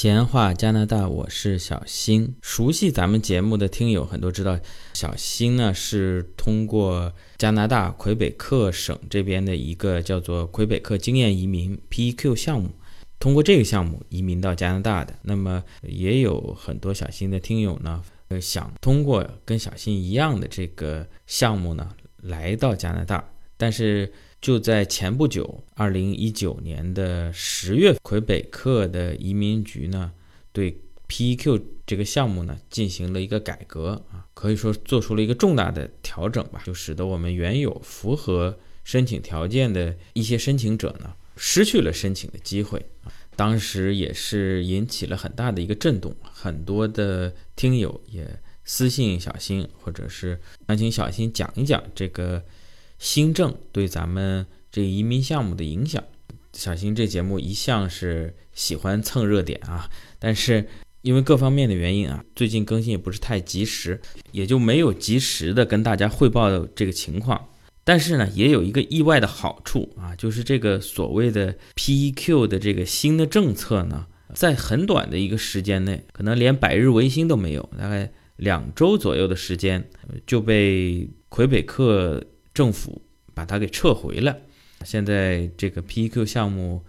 [0.00, 2.36] 闲话加拿大，我是小新。
[2.40, 4.56] 熟悉咱们节目的听友很多知道，
[4.94, 12.70] 小新呢是通过加拿大魁北克省这边的一个叫做魁北克经验移民 PEQ 项目，
[13.18, 15.12] 通过这个项目移民到加拿大的。
[15.22, 21.90] 那么也有很多小新的听友呢，呃，想通过跟小新一样的这个项目呢
[22.22, 24.12] 来到加拿大，但是。
[24.40, 30.12] 就在前不久，二零一九年的十月，魁北克的移民局呢，
[30.52, 42.80] 对 PEQ 这个项目呢进行了一个改革啊，可以说做出了一个重大的调整吧，就使得我们原有符合申请条件的一些申请者呢，失去了申请的机会。
[43.34, 48.24] 当时也是引起了很大的一个震动，很多的听友也
[48.64, 52.40] 私信小新，或者是想请小新讲一讲这个。
[52.98, 56.02] 新政对咱们这移民项目的影响，
[56.52, 59.88] 小新这节目一向是喜欢蹭热点啊，
[60.18, 60.68] 但是
[61.02, 64.00] 因为各方面的原因啊，最近更新也不是太及时，
[64.32, 67.48] 也就没有及时的跟大家汇报这个情况。
[67.84, 79.88] 但是呢，也有一个意外的好处啊，就是这个所谓的 PEQ 的这个新的政策呢，在很短的一个时间内，可能连百日维新都没有，大概两周左右的时间
[80.26, 82.22] 就被魁北克。
[82.58, 83.00] 政府
[83.34, 84.36] 把它给撤回了，
[84.84, 86.82] 现在这个 PEQ 项目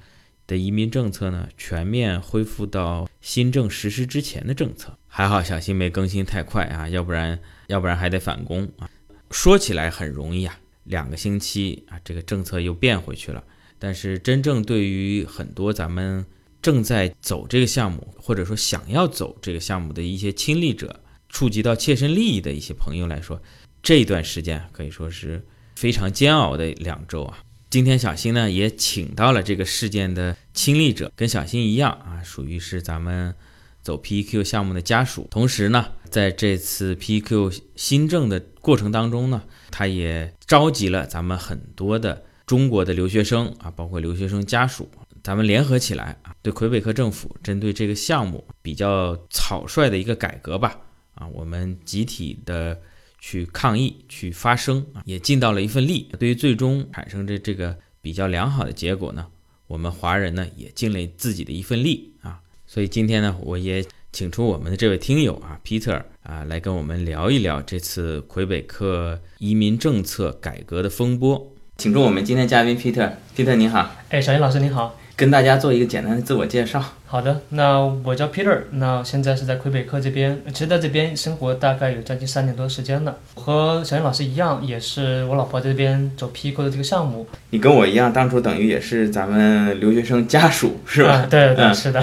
[0.47, 4.97] 的移民政策呢，全面恢复到新政实施之前的政策。
[5.07, 8.89] 还好小新没更新太快啊，要不然要不然还得返工啊。
[9.29, 13.43] 说起来很容易啊，两个星期啊，这个政策又变回去了。
[13.77, 16.25] 但是真正对于很多咱们
[16.63, 23.39] 正在走这个项目，或者说想要走这个项目的一些亲历者，触及到切身利益的一些朋友来说，
[23.83, 25.45] 这段时间可以说是。
[25.80, 27.38] 非常煎熬的两周啊！
[27.69, 33.33] 今天小新呢也请到了这个事件的亲历者，跟小新一样啊，属于是咱们
[33.81, 35.25] 走 PEQ 项目的家属。
[35.31, 44.92] 同时呢，在这次 PEQ 新政的过程当中呢，他也召集了咱们很多的中国的留学生啊，包括留学生家属，
[45.23, 50.77] 咱们联合起来啊，对魁北克政府针对这个项目比较草率的一个改革吧
[51.15, 52.77] 啊，我们集体的。
[53.19, 56.09] 去抗议，去发声啊，也尽到了一份力。
[56.17, 59.27] 对于最终产生这这个比较良好的结果呢，
[59.67, 62.39] 我们华人呢也尽了自己的一份力啊。
[62.65, 71.55] 所以今天呢，我也请出我们的这位听友啊，Peter 啊，来跟我们聊一聊这次魁北克移民政策改革的风波。
[71.77, 73.95] 请出我们今天嘉宾 Peter，Peter 你好。
[74.09, 74.99] 哎，小英老师你好。
[75.15, 76.81] 跟大家做一个简单的自我介绍。
[77.11, 83.17] 好的，那我叫 Peter，那现在是在魁北克这边，其实在这边生活大概有将近三年多时间了。
[83.33, 87.27] 和小燕老师一样，也是我老婆这边走 P 过的这个项目。
[87.49, 91.25] 你跟我一样，当初等于也是咱们留学生家属，是吧？
[91.27, 91.99] 对对，是的。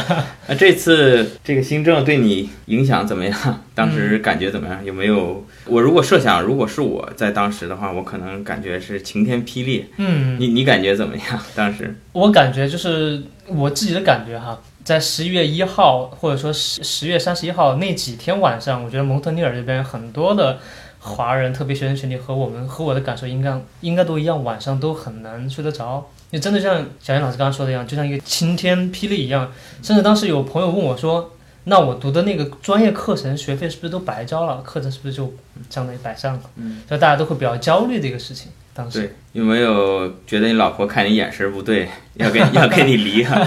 [0.48, 3.62] 那这次这个新政对你影响怎么样？
[3.76, 4.84] 当时感觉怎么样？
[4.84, 5.46] 有没有？
[5.66, 9.86] 我如果设想，如果是我在当时的话，我可能感觉是晴天霹雳。
[9.98, 11.40] 嗯，你你感觉怎么样？
[11.54, 14.58] 当时我感觉就是我自己的感觉哈。
[14.84, 20.60] 在十一月一号，或者说十十月三十一号那几天晚上，我觉得蒙特尼尔这边很多的
[21.00, 26.06] 华人，特别学生群体和我们和我的感受应该应该都一样，晚上都很难睡得着。
[26.30, 29.52] 就真的像小燕老师刚刚说的一样，就像一个晴天霹雳一样。
[29.82, 31.32] 甚至当时有朋友问我说
[31.64, 34.62] ：“那我读的那个专业课程学费是不是都白交了？
[34.62, 35.32] 课程是不是就
[35.68, 38.52] 相当于白上了？”嗯，所以大家都会比较焦虑的一个事情。
[38.92, 43.40] 对，有没有觉得你老婆看你眼神不对， 要跟要跟你离哈？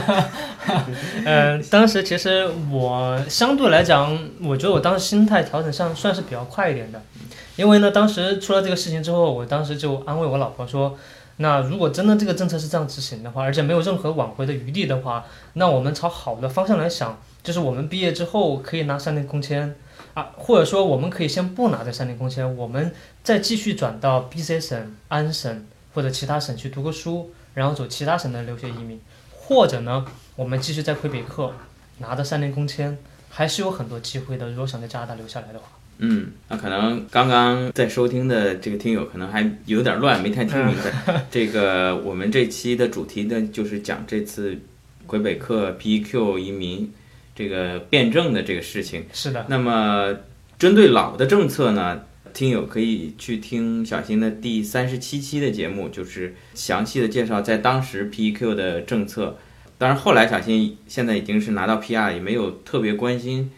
[1.26, 7.02] 嗯， 当时其实我相对来讲，我觉得我当时心态调整上算是比较快一点的，
[7.56, 10.98] 因为呢，当时出了这个事情之后，我当时就安慰我老婆说，
[11.38, 19.76] 那如果真的这个政策是这样执行的话，而且没有任何挽回的余地的话，那我们朝好的方向来想，就是我们毕业之后可以拿三年工签。
[20.20, 22.92] 啊，或者说我们可以先不拿这三年工签，我们
[23.24, 29.00] 再继续转到 B、C 省、安省或者其他省去读个书，然后走其他省的留学移民，
[29.32, 31.54] 或者呢，我们继续在魁北克
[32.00, 32.98] 拿着三年工签，
[33.30, 34.50] 还是有很多机会的。
[34.50, 35.66] 如果想在加拿大留下来的话，
[36.00, 41.26] 嗯，那可能刚刚在收听的这个听友可能还有点乱，没太听明白。
[41.32, 44.60] 这个我们这期的主题呢，就是讲这次
[45.08, 46.92] 魁北克 PEQ 移民。
[47.40, 49.46] 这个辩证的这个事情是的。
[49.48, 50.14] 那么，
[50.58, 52.02] 针对老的政策呢，
[52.34, 59.38] 听友可以去听小新的第三十七期的节目，就是详细的介绍在当时 PEQ 的政策。
[59.78, 63.50] 当然，后来小新现在已经是拿到 PR，也没有特别关心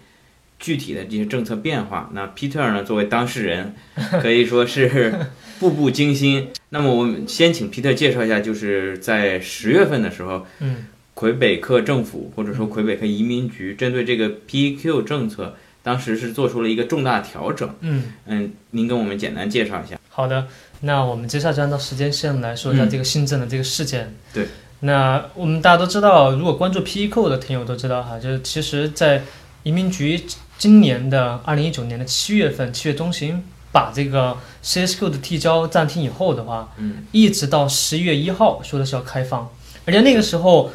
[0.60, 2.12] 具体的这些政策变化。
[2.13, 3.74] 那 Peter 呢，作为当事人，
[4.22, 5.12] 可以说是
[5.60, 6.50] 步步惊心。
[6.69, 10.86] 那么，我们先请 Peter 介绍一下，就是在十月份的时候，嗯。
[11.21, 15.53] 魁北克政府或者说魁北克移民局针对这个 PEQ 政策，
[15.83, 17.69] 当时是做出了一个重大调整。
[17.81, 20.00] 嗯，嗯，您跟我们简单介绍一下。
[20.09, 20.47] 好的，
[20.79, 24.06] 那我们接下来就按照时间线来说一下这个新政的这个事件。
[24.06, 24.47] 嗯对，
[24.79, 29.21] 那我们大家都知道，如果关注 PEQ 的听友都知道哈，就是其实，在
[29.62, 30.19] 移民局
[30.57, 33.39] 今年的二零一九年的七月份，七月中旬
[33.71, 39.47] 把这个 CSQ 的递交暂停以后的话，嗯，一直到十一月一号说的是要开放，
[39.85, 40.71] 而且那个时候。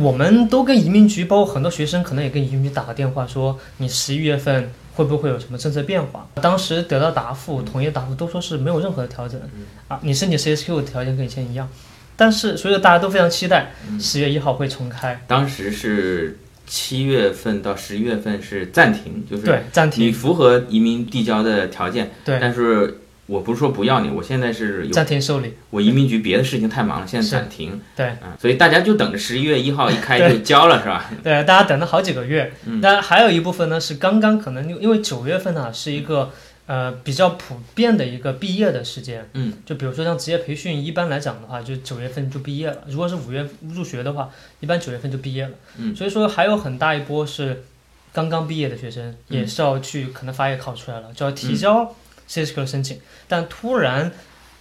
[0.00, 6.28] 我们都跟移民局，包括很多学生，可能也跟移民局打个电话，说你十一月份会不会有什么政策变化？
[6.34, 9.40] 当时得到答复，统一答复都说是没有任何的调整，
[9.88, 11.68] 啊，你申请 CSQ 的条件跟以前一样。
[12.14, 15.24] 但是，所以大家都非常期待十月一号会重开。
[15.26, 23.00] 当时是七月份到十一月份是暂停，就是对暂你，符合移民递交的条件，对但是
[23.32, 27.80] 我不是说不要你，我现在是有暂停受理，我移民局别的事情太忙了，现在暂停。
[27.96, 31.10] 对嗯，所以大家就等着十一月一号一开就交了，是吧？
[31.24, 32.52] 对，大家等了好几个月。
[32.66, 36.30] 嗯但还有一部分呢是刚刚可能因为九月份呢、是一个
[36.66, 39.26] 呃比较普遍的一个毕业的时间。
[39.32, 42.78] 嗯，就比如说像职业培训，一般来讲的话，就九月份就毕业了。
[42.86, 44.28] 如果是五月入学的话，
[44.60, 45.52] 一般九月份就毕业了。
[45.78, 47.64] 嗯所以说还有很大一波是
[48.12, 51.94] 刚刚毕业的学生，嗯也是要去可能法也考出来了，就要提交
[52.28, 53.00] CSQ 的申请。
[53.28, 54.12] 但突然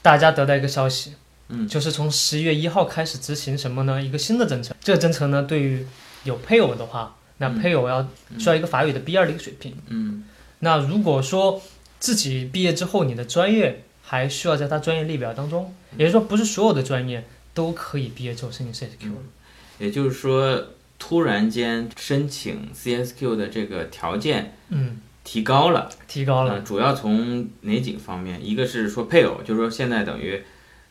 [0.01, 1.13] 大家得到一个消息，
[1.49, 4.01] 嗯就是从十一月一号开始执行什么呢？
[4.01, 4.75] 一个新的政策。
[4.81, 5.85] 这个政策呢，对于
[6.23, 9.75] 有配偶的话，那配偶要需要一个法语的 B 二的一个水平。
[9.87, 10.23] 嗯
[10.59, 11.61] 那如果说
[11.99, 17.23] 自己毕业之后，你的专业还需要在他专业列表当中，也就是说，不是所有的专业
[17.53, 19.11] 都可以毕业之后申请 CSQ。
[19.79, 20.67] 也就是说，
[20.99, 25.89] 突然间申请 CSQ 的这个条件嗯，提高了。
[26.07, 26.53] 提高了。
[26.53, 28.39] 呃主要从哪几个方面？
[28.45, 30.41] 一个是说配偶，就是说现在等于，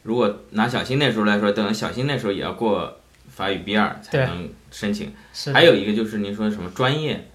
[0.02, 5.12] 如果拿小新那时候来说，等小新那时候也要过法语 B 二才能申请。
[5.32, 7.28] 是还有一个就是您说什么专业，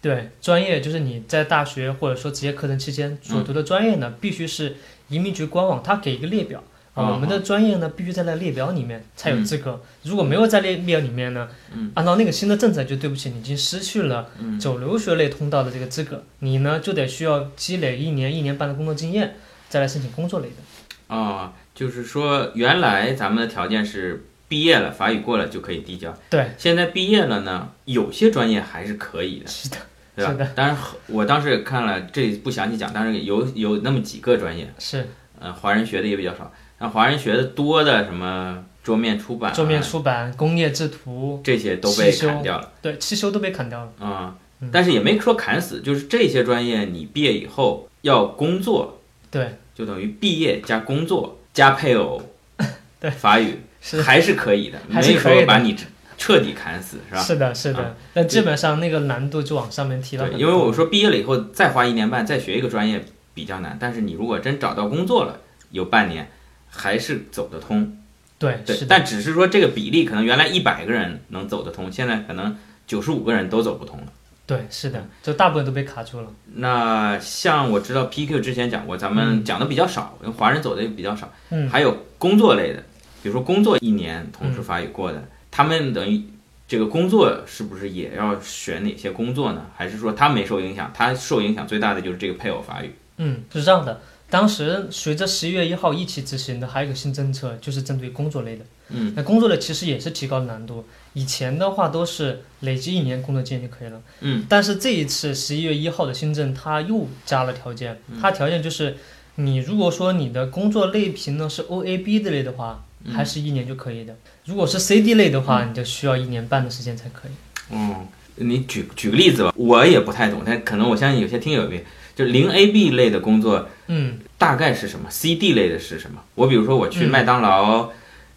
[0.00, 4.76] 对专业，就是你在大学或者说职业课程期间所读的专业呢，必须是
[5.08, 6.62] 移民局官网它给一个列表。
[6.94, 11.92] 我们的专业呢必须在那列表里面才有资格，如果没有在列列表里面呢，嗯。
[11.94, 14.58] 按照那个新的政策，就对不起，你已经失去了嗯。
[14.58, 19.36] 走留学类通道的这个资格，你呢就得需要积累一年、一年半的工作经验，
[19.68, 21.14] 再来申请工作类的。
[21.14, 26.12] 啊、就是说原来咱们的条件是毕业了，法语过了就可以递交。
[26.28, 29.76] 对，现在毕业了呢，有些专业还是可以的，是的，
[30.16, 30.32] 对吧？
[30.32, 30.46] 是的。
[30.54, 30.76] 当然，
[31.06, 35.06] 我当时也看了，这不详细讲，但是有有那么几个专业，是。
[35.40, 36.52] 呃，华人学的也比较少。
[36.78, 42.72] 那华人学的多的什么桌面出版、啊、桌面出版、工业制图，这些都被砍掉了。
[42.80, 44.06] 对，汽修都被砍掉了。
[44.06, 44.70] 啊、嗯。
[44.72, 52.22] 但是也没说砍死，就是这些专业你毕业以后要工作，对，就等于毕业加工作加配偶，
[53.00, 53.10] 对。
[53.10, 54.00] 法语是。
[54.00, 55.40] 还是可以的，没还是可以的。
[55.40, 55.76] 说把你
[56.16, 57.20] 彻底砍死，是吧？
[57.20, 57.74] 是的，是啊。
[57.74, 57.96] 的。
[58.14, 63.04] 但基本上那个难度就往上面提了对，因为我说毕业了以后再花一年半再学一个专业
[63.34, 65.40] 比较难，但是你如果真找到工作了，
[65.70, 66.28] 有半年
[66.70, 67.96] 还是走得通。
[68.38, 72.56] 对，对是，但只是说这个比例可能原来一百个人能走得通，现在可能
[72.86, 74.06] 九十五个人都走不通了。
[74.46, 76.28] 对，是的，就大部分都被卡住了。
[76.54, 81.30] 那像我知道 PQ 之前讲过，咱们讲的比较少，因为华人走的也比较少。
[81.50, 82.82] 嗯，还有工作类的，
[83.22, 86.22] 比如说工作一年同时法语过的，他们等于
[86.66, 89.66] 这个工作是不是也要选哪些工作呢？
[89.76, 90.90] 还是说他没受影响？
[90.94, 92.94] 他受影响最大的就是这个配偶法语。
[93.16, 94.00] 嗯，是这样的。
[94.30, 98.64] 当时随着十一月一号一起执行的还有一个新政策，就是针对工作类的。
[98.90, 100.84] 嗯，那工作类其实也是提高了难度。
[101.14, 104.00] 以前的话都是累积一年工作经验就可以了。
[104.20, 108.00] 嗯，但是这一次十一月一号的新政，它又加了条件。
[108.20, 108.96] 它条件就是，
[109.36, 114.16] 你如果说你的工作类评呢是 OAB 的类的话，还是一年就可以的。
[114.44, 117.32] 如果是 CD 类的话，你就需要一年半的时间才可以。
[117.70, 118.06] 嗯，
[118.36, 121.84] 你举举个例子吧，我也不太懂，但可能我相信有些听友也，
[122.18, 126.20] 就零 AB 类的工作嗯，大概是什么？CD 类的是什么？
[126.34, 127.90] 我比如说我去嗯麦当劳，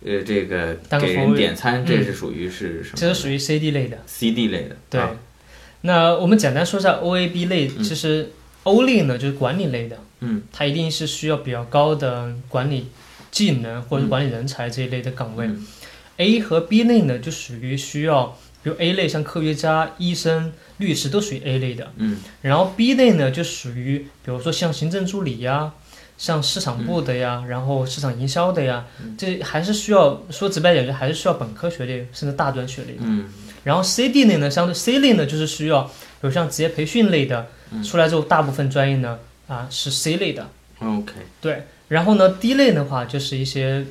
[0.05, 2.95] 呃，这个给人点餐，这嗯是属于是什么？
[2.95, 3.97] 这是属于 CD 类的。
[4.05, 4.75] CD 类的。
[4.87, 5.09] 对，啊
[5.81, 8.29] 那我们简单说一下 OAB 类，嗯其实
[8.63, 12.85] O 类呢就是管理类的，嗯，它一定是需要比较高的管理
[13.31, 15.47] 技能或者管理人才这一类的岗位。
[15.47, 15.65] 嗯
[16.17, 25.71] A 和 B 类呢就属于需要，比如 A 类像科学家、医生、律师都属于 A 类的，嗯然后 B 类呢就属于，比如说像行政助理呀。
[26.17, 28.85] 像市场部的呀，然后市场营销的呀，
[29.17, 32.99] 这还是需要说直白点，就还是需要本科学历甚至大专学历的。
[33.01, 33.27] 嗯
[33.63, 37.47] 然后 CD 类呢，相对 C 类呢，就是需要，比如像职业培训类的，
[37.83, 40.47] 出来之后，大部分专业呢，啊是 C 类的
[40.79, 41.63] ，，OK，对。
[41.87, 43.83] 然后呢，D 类的话，就是一些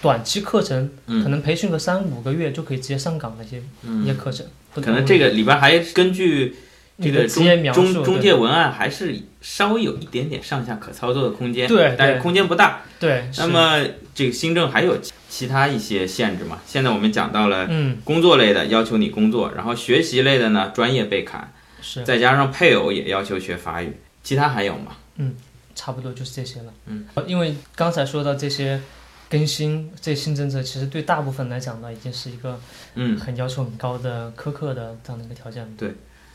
[0.00, 3.62] 短期课程，嗯可能培训个三五个月就可以直接上岗的一些、
[4.02, 4.46] 一些课程。
[4.74, 6.56] 不可能这个里边还根据
[7.00, 12.82] 这个中中中介文案还是稍微有一点点上下可操作的空间，对但是空间不大。
[12.98, 13.84] 对，那么
[14.14, 16.58] 这个新政还有其其他一些限制嘛？
[16.66, 23.92] 现在我们讲到了嗯工作类的要求你工作，然后学习类的呢专业被砍，是再加上配偶也要求学法语，
[24.24, 24.96] 其他还有吗？
[25.16, 25.34] 嗯
[25.76, 26.72] 差不多就是这些了。
[26.86, 28.80] 嗯，因为刚才说到这些
[29.28, 32.58] 更新这新政策，其实对大部分来讲呢，已经是一个
[32.94, 35.68] 嗯，很要求很高的苛刻的这样的一个条件了。
[35.76, 35.88] 对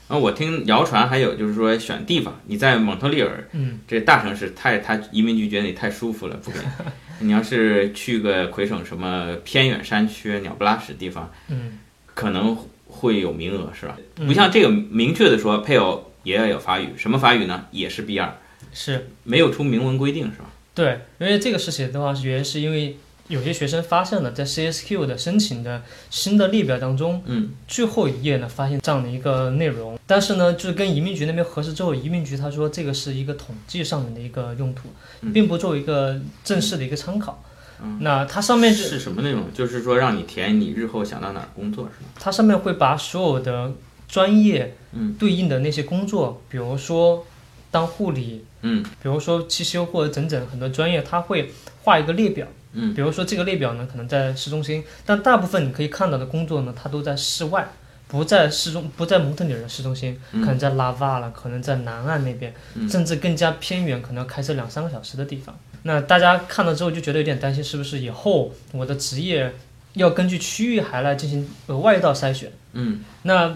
[0.06, 6.60] 然后我听谣传还有就是说选地方，你在蒙特利尔嗯，这大城市太，他移民局觉得你太舒服了，不给。
[7.20, 11.80] 你要是去个魁省什么偏远山区、鸟不拉屎地方，嗯，
[12.14, 12.56] 可能
[12.88, 13.98] 会有名额，是吧？
[14.18, 17.66] 嗯不像这个明确的说配偶也要有法语，什么法语呢？
[17.72, 18.38] 也是 B 二，
[18.74, 20.46] 是没有出明文规定，是吧？
[20.76, 34.90] 对，因为这个事情的话，原因是因为有些学生发现了在 CSQ 的申请的新的列表当中，嗯最后一页呢发现这样的一个内容，但是呢，就是跟移民局那边核实之后，移民局他说这个是一个统计上面的一个用途，
[35.22, 37.44] 嗯并不作为一个正式的一个参考。
[37.82, 39.54] 嗯那它上面就是什么内容？
[39.54, 42.10] 就是说让你填你日后想到哪儿工作，是吗？
[42.16, 43.74] 它上面会把所有的
[44.08, 47.26] 专业嗯对应的那些工作，比如说
[47.72, 51.52] 当护理，嗯比如说汽修或者整整很多专业，它会
[51.84, 52.48] 画一个列表。
[52.76, 57.68] 嗯比如说这个列表呢，可能在市中心，但大部分你可以看到的工作呢，它都在室外，
[58.08, 65.56] 不在市中，不在蒙特利尔的市中心，嗯可能在拉瓦了，可能在南岸那边，嗯甚至更加偏远，可能要开车两三个小时的地方。
[65.84, 69.54] 那大家看了之后就觉得有点担心，是不是以后我的职业
[69.94, 72.52] 要根据区域还来进行额外一道筛选？
[72.72, 73.54] 嗯那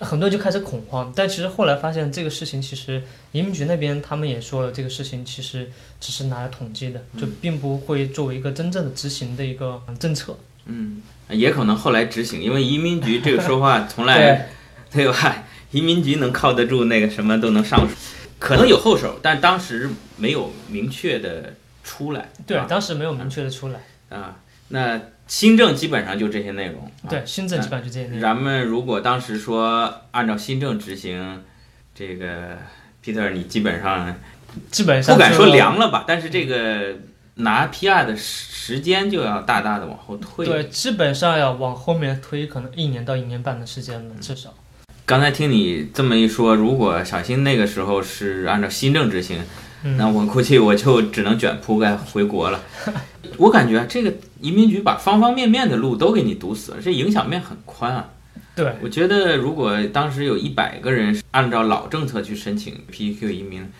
[0.00, 10.36] 很多人就开始恐慌，但其实后来发现这个事情，其实移民局那边他们也说了，这个事情其实只是拿来统计的，就并不会作为一个真正的执行的一个政策。
[10.66, 11.00] 嗯，
[11.30, 14.48] 也可能后来执行，因为移民局这个说话从来
[14.90, 15.44] 对吧？
[15.70, 17.88] 移民局能靠得住那个什么都能上，
[18.38, 22.30] 可能有后手，但当时没有明确的出来。
[22.46, 23.80] 对，啊当时没有明确的出来。
[24.08, 24.36] 啊，
[24.68, 26.84] 那新政基本上就这些内容。
[27.02, 28.20] 啊对，新政基本上就这些内容。
[28.20, 31.42] 咱们如果当时说按照新政执行，
[31.94, 32.56] 这个
[33.04, 34.14] Peter 你基本上
[34.70, 36.96] 基本上不敢说凉了吧，但是这个
[37.34, 40.46] 拿 PR 的时间就要大大的往后推。
[40.46, 44.54] 对，基本上要往后面推，可能一年到一年半的时间了，至少。
[45.04, 49.44] 刚才听你这么一说，如果小新那个时候是按照新政执行，嗯
[49.96, 52.60] 那我估计我就只能卷铺盖回国了。
[53.36, 58.10] 我感觉啊这个移民局把方方面面的路都给你堵死了，这影响面很宽啊。
[58.54, 63.70] 对，我觉得如果当时有一百个人按照老政策去申请 PQ 移民，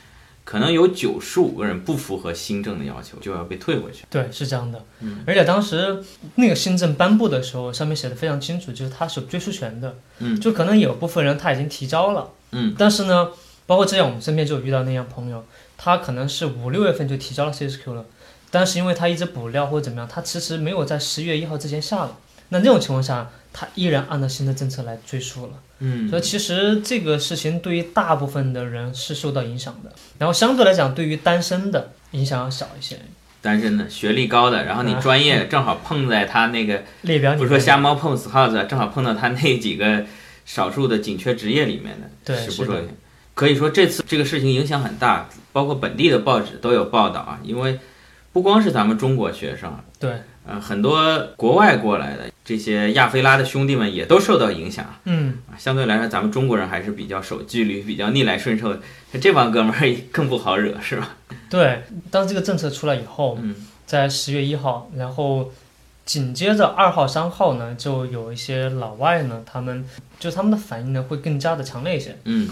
[0.44, 4.04] 可能有九十五个人不符合新政的要求，就要被退回去。
[4.10, 4.84] 对，是这样的。
[5.00, 9.96] 嗯而且当时那个新政颁布的时候，上面写的非常清楚，就是他是有追诉权的。
[10.18, 13.28] 嗯就可能有部分人他已经提交了，嗯，但是呢，
[13.64, 15.42] 包括之前我们身边就有遇到那样朋友，
[15.76, 18.04] 他可能是五六月份就提交了 CSQ 了，
[18.50, 22.18] 但是因为他一直补料或者怎么样，他迟迟没有在十月一号之前下了。
[22.48, 25.52] 那这种情况下，他依然按照新的政策来追溯了。
[25.78, 32.98] 嗯所以其实这个事情对于大部分的人是受到影响的，然后相对来讲，对于单身的影响要小一些。
[33.42, 40.04] 单身的、学历高的，然后你啊专业正好碰在他那个，列表不是说瞎猫碰死耗子，正好碰到他那几个
[40.44, 42.94] 少数的紧缺职业里面的，对是不受影响。
[43.36, 47.78] 可以说这次这个事情影响很大，包括本地的报纸都有报道啊，因为
[48.32, 54.86] 不光是咱们中国学生，对，呃，很多国外过来的这些亚非拉的兄弟们也都受到影响。
[55.04, 58.80] 嗯，啊，相对来说，咱们中国人还是比较守纪律、比较逆来顺受的。
[59.20, 61.16] 这帮哥们儿更不好惹，是吧？
[61.50, 61.82] 对。
[62.10, 65.52] 当这个政策出来以后，嗯在十月一号，然后
[66.04, 69.84] 紧接着二号、三号呢，就有一些老外呢，他们
[70.18, 72.16] 就他们的反应呢会更加的强烈一些。
[72.24, 72.48] 嗯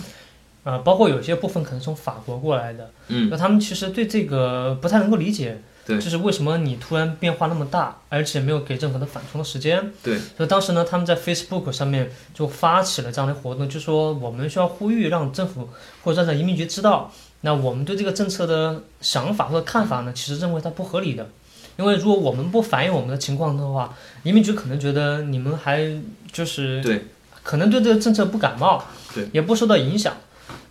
[0.65, 9.93] 啊、包括有些部分可能从法国过来的，嗯那他们其实对这个不太能够理解，对就是为什么你突然变化那么大，而且没有给任何的缓冲的时间。
[10.03, 15.69] 对，所以当时呢，他们在 Facebook 上面就发起了这样的活动，就说我们需要呼吁让政府
[16.03, 21.29] 或者让移民局知道，那我们对这个政策的想法或者看法呢，其实认为它不合理的。
[21.77, 25.87] 因为如果我们不反映我们的情况的话，移民局可能觉得你们还
[26.33, 27.05] 就是对，
[27.43, 30.17] 可能对这个政策不感冒，对，也不受到影响。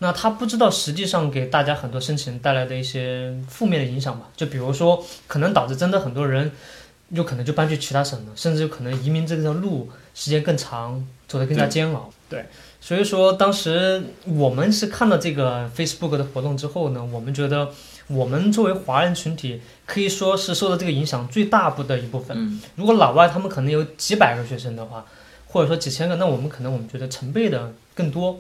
[0.03, 4.27] 那他不知道实际上给大家很多申请带来的一些负面的影响吧？
[4.36, 6.51] 就比如说，可能导致真的很多人
[7.12, 12.12] 有可能就搬去其他省了，甚至有可能移民这条路时间更长，走得更加煎熬。
[12.27, 12.45] 对
[12.81, 17.69] 所以说，当时我们是看到这个 Facebook 的活动之后呢，我们觉得
[18.07, 22.36] 我们作为华人群体，可以说是受到这个影响最大部的一部分。
[22.38, 25.05] 嗯如果老外他们可能有几百个学生的话，
[25.48, 28.38] 或者说几千个，那我们可能我们觉得成倍的更多，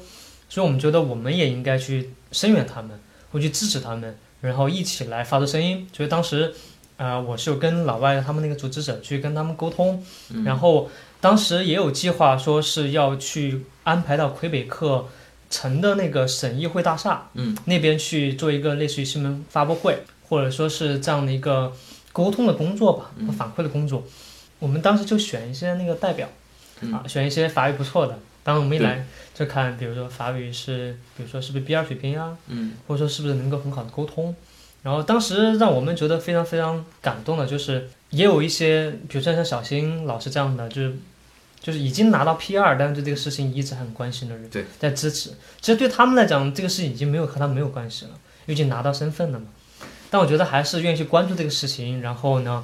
[0.53, 2.91] 所以我们觉得我们也应该去声援他们，
[3.31, 5.87] 会去支持他们，然后一起来发出声音。
[5.91, 6.53] 所以当时，
[6.97, 15.03] 呃，我是有跟老外他们那个组织者去跟他们沟通，嗯然后当时也有计划说是要去安排到魁北克
[15.49, 21.73] 城的那个省议会大厦，嗯，那边去做一个类似于新闻发布会，或者说是这样的一个
[22.11, 24.03] 沟通的工作吧，和反馈的工作。
[24.59, 26.29] 我们当时就选一些那个代表，
[26.81, 28.19] 嗯啊，选一些法语不错的。
[28.43, 34.35] 当我们一来就看，比如说法语是，比如说是不是 B 二水平啊，嗯或者说是不是能够很好的沟通。
[34.81, 40.93] 然后当时让我们觉得非常非常感动的，就是也有一些，比如说像小新老师这样的，就是
[41.61, 45.29] 就是已经拿到 P 二，但是对这个事情一直很关心的人，对，在支持。
[45.61, 48.11] 其实对他们来讲，这个事情已经没有和他们没有关系了，
[48.45, 49.45] 已经拿到身份了嘛。
[50.09, 52.63] 但我觉得还是愿意去关注这个事情，然后呢，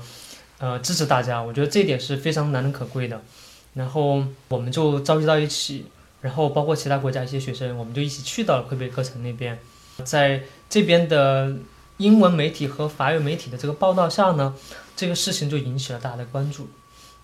[0.57, 3.21] 呃，支持大家，我觉得这一点是非常难能可贵的。
[3.73, 5.85] 然后我们就召集到一起，
[6.21, 9.57] 然后包括其他国家一些学生，我们就一起去到了魁北克城那边，
[10.03, 11.55] 在这边的
[11.97, 14.55] 英文媒体和法语媒体的这个报道下呢，
[14.95, 16.67] 这个事情就引起了大家的关注。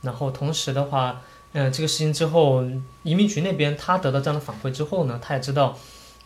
[0.01, 1.21] 然后同时的话，
[1.53, 2.63] 嗯、这个事情之后，
[3.03, 5.77] 移民局那边他得到这样的反馈之后呢，他也知道，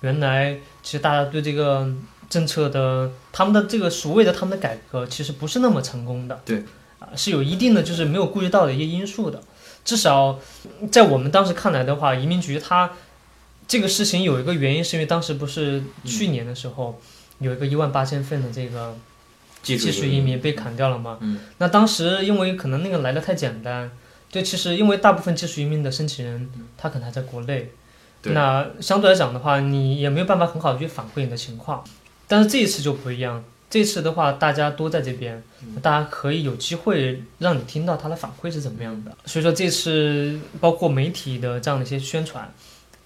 [0.01, 1.87] 原来其实大家对这个
[2.29, 6.41] 政策的他们的这个所谓的他们的改革，其实不是那么成功的。
[6.43, 6.63] 对，
[6.99, 9.41] 啊，是有一定的就是没有顾及到的一些因素的。
[9.85, 10.39] 至少
[10.91, 12.91] 在我们当时看来的话，移民局它
[13.67, 16.99] 这个事情有一个原因，是因为当时不是去年的时候、
[17.39, 18.95] 有一个一万八千份的这个
[19.61, 21.17] 技技术移民被砍掉了嘛？
[21.21, 23.91] 嗯，那当时因为可能那个来的太简单，
[24.31, 27.71] 就，其实因为大部分技术移民的申请人他可能还在国内，
[28.23, 31.83] 那相对来讲的话，你也没有办法很好的去反馈你的情况。
[32.27, 35.41] 但是这一次就不一样，这次的话大家都在这边，
[35.81, 39.15] 大家可以有机会让你听到他的反馈是怎么样的。
[39.25, 42.51] 所以说这次包括媒体的这样的一些宣传，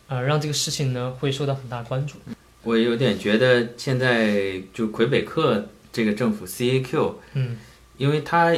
[0.08, 2.16] 呃，让这个事情呢会受到很大关注。
[2.64, 7.58] 我有点觉得现在就魁北克这个政府 CAQ，嗯，
[7.98, 8.56] 因为他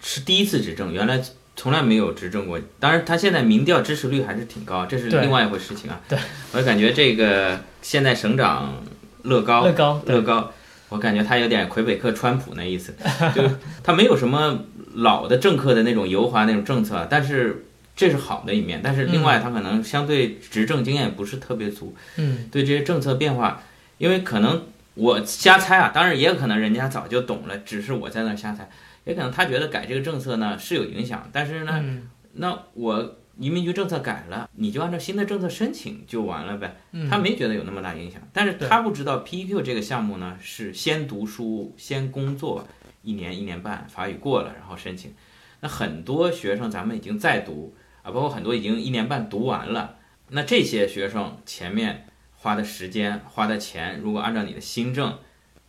[0.00, 1.20] 是第一次执政，原来
[1.56, 2.60] 从来没有执政过。
[2.78, 6.00] 当然，他现在民调支持率还是挺高，这是另外一回事情啊。
[6.08, 6.16] 对，
[6.52, 8.80] 我感觉这个现在省长
[9.22, 10.52] 乐高，乐高，对乐高，
[10.88, 12.94] 我感觉他有点魁北克川普那意思，
[13.34, 13.42] 就
[13.82, 18.80] 他没有什么老的政客的那种油滑那种政策，但是这是好的一面。
[18.82, 23.62] 但是另外，他可能相对执政经验不是特别足，嗯，对这些政策变化，
[23.98, 28.68] 因为可能我瞎猜啊，当然也有可能人家早就懂了，只是我在那儿瞎猜，
[29.04, 36.76] 也可能他觉得改这个政策呢是有影响，但是呢，嗯那我移民局政策改了，你就按照新的政策申请就完了呗。
[36.90, 42.66] 嗯，他没觉得有那么大影响，但是他不知道 PEQ 这个项目呢是先读书、先工作
[43.02, 45.14] 一年一年半，法语过了然后申请。
[45.60, 49.96] 那很多学生咱们已经在读啊，包括很多已经一年半读完了。
[50.30, 55.18] 那这些学生前面花的时间、花的钱，如果按照你的新政，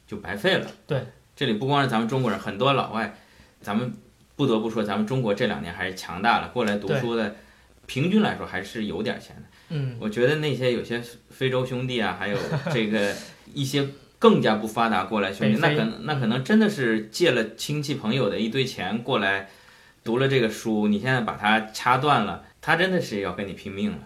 [0.06, 0.68] 就白费了。
[0.86, 1.06] 对，
[1.36, 3.16] 这里不光是咱们中国人，很多老外，
[3.62, 3.94] 咱们
[4.36, 7.36] 不得不说，咱们中国这两年还是强大了，过来读书的，
[7.90, 9.42] 平均来说还是有点钱的。
[9.70, 12.38] 嗯，我觉得那些有些非洲兄弟啊，还有
[12.72, 13.12] 这个
[13.52, 13.88] 一些
[14.20, 19.50] 更加不发达过来兄弟，那可能那可能真的是借了亲戚朋友的一堆钱过来
[20.04, 23.98] 读了这个书，你现在把它掐断了，他真的是要跟你拼命了。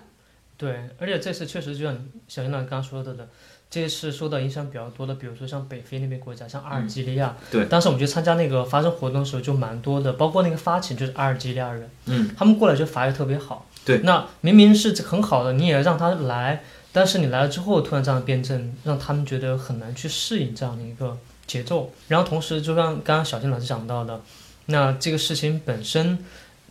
[0.56, 1.93] 对，而且这次确实就像
[2.30, 3.28] 小新老师刚刚说的的，
[3.69, 7.65] 这次受到影响比较多的，比如说像北非那边国家，像阿尔及利亚，嗯对。
[7.65, 24.22] 当时我们去参加那个发声活动的时候就蛮多的，包括那个发起就是阿尔及利亚人，嗯，他们过来就法语特别好，对，那明明是很好的，你也让他来，但是你来了之后突然这样辩证，让他们觉得很难去适应这样的一个节奏，然后同时就像刚刚小新老师讲到的，
[24.67, 26.17] 那这个事情本身，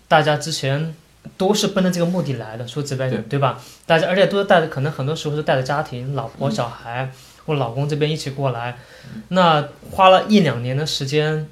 [0.09, 0.94] 大家之前
[1.37, 3.61] 都是奔着这个目的来的，说直白点，对吧？
[3.85, 7.12] 大家而且都是带着，可能很多时候是带着家庭、老婆、小孩、
[7.44, 8.79] 或老公这边一起过来，
[9.29, 11.46] 那花了一两年的时间，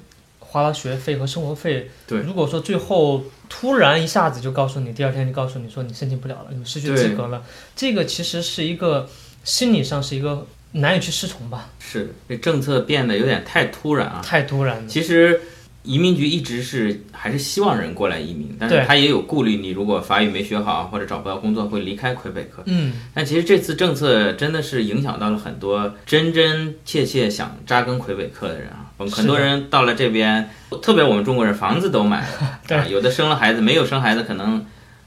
[0.51, 1.89] 花了学费和生活费。
[2.05, 7.41] 对如果说最后突然一下子就告诉你，第二天就告诉你说你申请不了了，你失去资格了，
[7.75, 9.09] 这个其实是一个
[9.45, 14.21] 心理上是一个难以去适从吧，是，这政策变得有点太突然啊。
[14.23, 14.87] 太突然了。
[14.87, 15.41] 其实
[15.83, 22.61] 移民局一直是还是希望人过来移民，但是他也有顾虑，你如果法语没学好或者找不到工作，会离开魁北克。
[22.67, 28.90] 嗯，但其实这次政策真的是影响到了很多真真切切想扎根魁北克的人啊。
[29.01, 30.47] 我们很多人到了这边，
[30.79, 34.63] 特别我们中国人，房子都买了，对 啊，有的生了孩子，没有生孩子，可能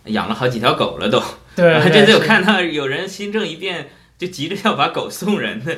[0.07, 1.23] 养了好几条狗了都。
[1.55, 5.77] 对， 这次有看到有人新政一变，就急着要把狗送人的。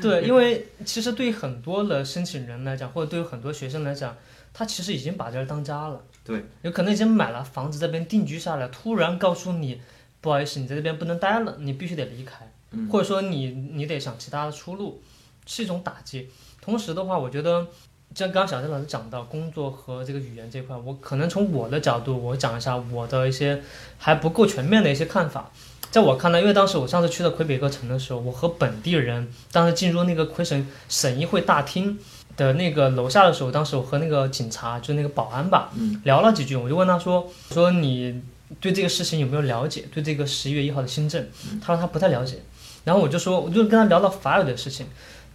[0.00, 4.16] 对，因为其实对于很多的申请人来讲，或者对于很多学生来讲，
[4.54, 6.00] 他其实已经把这儿当家了。
[6.24, 9.78] 对，有可能已经买了房子，这边定居下来，突然告诉你，
[10.22, 15.02] 不好意思，你在这边不能待了，你必须得离开，嗯或者说你你得想其他的出路，
[15.44, 16.30] 是一种打击。
[16.62, 17.66] 同时的话，我觉得。
[18.14, 23.62] 像刚刚小郑老师讲到工作和这个语言这块，我可能从我的角度，我讲一下我的一些
[23.96, 25.50] 还不够全面的一些看法。
[25.90, 31.98] 在我看来，因为当时我上次去的魁北克城的时候，我和本地人当时进入那个魁省省议会大厅
[32.36, 35.72] 的那个楼下的时候，当时我和那个警察，就那个保安吧，
[36.04, 38.20] 聊了几句，我就问他说：“说你
[38.60, 39.86] 对这个事情有没有了解？
[39.90, 41.26] 对这个十一月一号的新政？”
[41.64, 42.42] 他说他不太了解。
[42.84, 44.86] 然后我就说，我就跟他聊到法语的事情。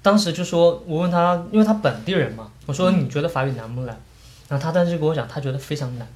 [0.01, 3.99] 当时就说，我问他，因为他本地人嘛，我说你觉得法语难不难？
[4.47, 6.07] 然后他当时就跟我讲，他觉得非常难，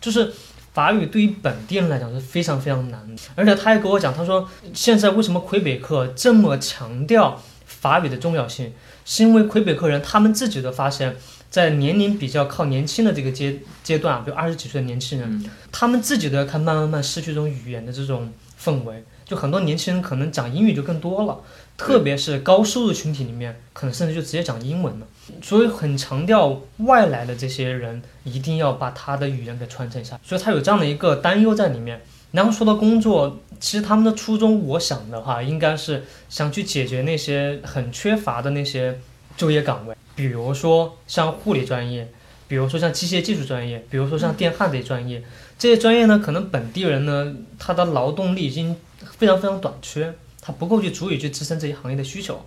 [0.00, 0.32] 就是
[0.72, 3.22] 法语对于本地人来讲是非常非常难的。
[3.34, 8.72] 而且他还跟我讲，他说现在为什么魁北克这么强调法语的重要性，
[9.04, 11.16] 是因为魁北克人他们自己的发现，
[11.50, 21.40] 在年龄比较靠年轻的这个阶阶段啊，比如二十几岁的年轻人，嗯他们自己都要看慢慢慢失去这种语言的这种氛围，就很多年轻人可能讲英语就更多了，
[21.80, 25.06] 特别是高收入群体里面，可能甚至就直接讲英文了。
[25.42, 32.02] 所以很强调外来的这些人一定要把他的语言给传承下去，所以他有这样的一个担忧在里面。
[32.32, 39.00] 然后说到工作，其实他们的初衷，我想的话，应该是想去解决那些很缺乏的那些
[39.38, 42.06] 就业岗位，比如说像护理专业，
[42.46, 45.22] 比如说像机械技术专业，比如说像电焊这些专业，
[45.58, 48.76] 这些专业呢，可能本地人呢，他的劳动力已经
[49.16, 52.44] 非常非常短缺，他不够去足以去支撑这些行业的需求。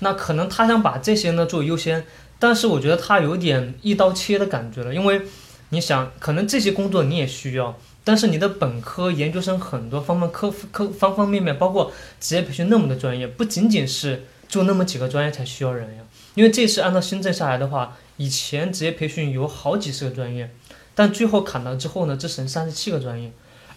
[0.00, 2.04] 那可能他想把这些呢作为优先，
[2.38, 5.22] 但是我觉得他有点一刀切的感觉了，因为
[5.68, 16.02] 你想，可能这些工作你也需要，但是你的本科、研究生很多方面科科方方面面，包括职业培训那么多专业，不仅仅是就那么几个专业才需要人呀。
[16.34, 20.50] 因为这次按照新政下来的话，以前职业培训有好几十个专业，
[20.94, 23.30] 但最后砍了之后呢，只剩三十七个专业。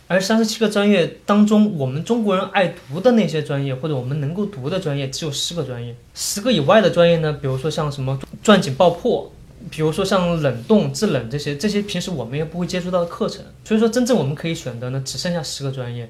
[0.07, 5.95] 而三十七个专业当中，我们中国人爱读的那些专业，或者我们能够读的专业，只有十个专业。
[6.13, 9.31] 十个以外的专业呢，比如说像什么钻井爆破，
[9.71, 13.43] 比如说像冷冻制冷这些，这些平时我们也不会接触到的课程。
[13.63, 16.09] 所以说，真正我们可以选择呢，只剩下十个专业。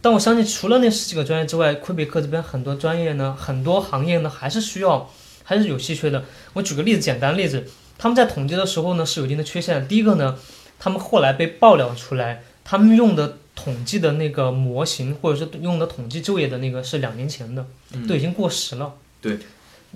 [0.00, 5.10] 但我相信，除了那十几个专业之外，魁北克这边很多专业呢，很多行业呢，还是需要，
[5.42, 6.24] 还是有稀缺的。
[6.52, 7.64] 我举个例子，简单例子，
[7.96, 9.86] 他们在统计的时候呢，是有一定的缺陷的。
[9.86, 10.36] 第一个呢，
[10.78, 17.64] 他们后来被爆料出来，他们用的统计的那个模型，或者是用的统计就业的那个是两年前的，
[18.06, 18.92] 都已经过时了。
[19.22, 19.38] 对。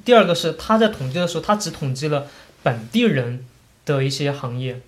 [0.07, 2.27] 第二个是他在统计的时候，他只统计了
[2.63, 3.45] 本地人
[3.85, 4.81] 的一些行业，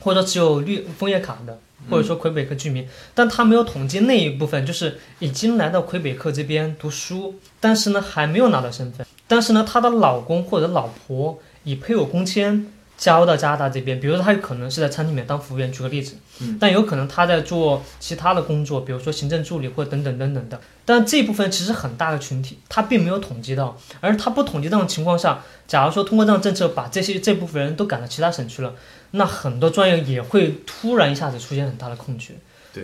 [0.00, 16.56] 或者只有绿枫叶卡的，或者说魁北克居民，但他没有统计那一部分，就是已经来到魁北克这边读书，但是呢还没有拿到身份，但是呢他的老公或者老婆以配偶工签加入到加拿大这边，比如说他有可能是在餐厅里面当服务员，举个例子，嗯。
[16.60, 20.60] 但有可能他在做其他的工作，比如说行政助理或者等等等等的。
[20.84, 28.74] 但这部分其实很大的群体，他并没有统计到，而他不统计到的情况下，假如说通过这样政策把这些这部分人都赶到其他省去了，
[29.12, 32.34] 那很多专业也会突然一下子出现很大的空缺，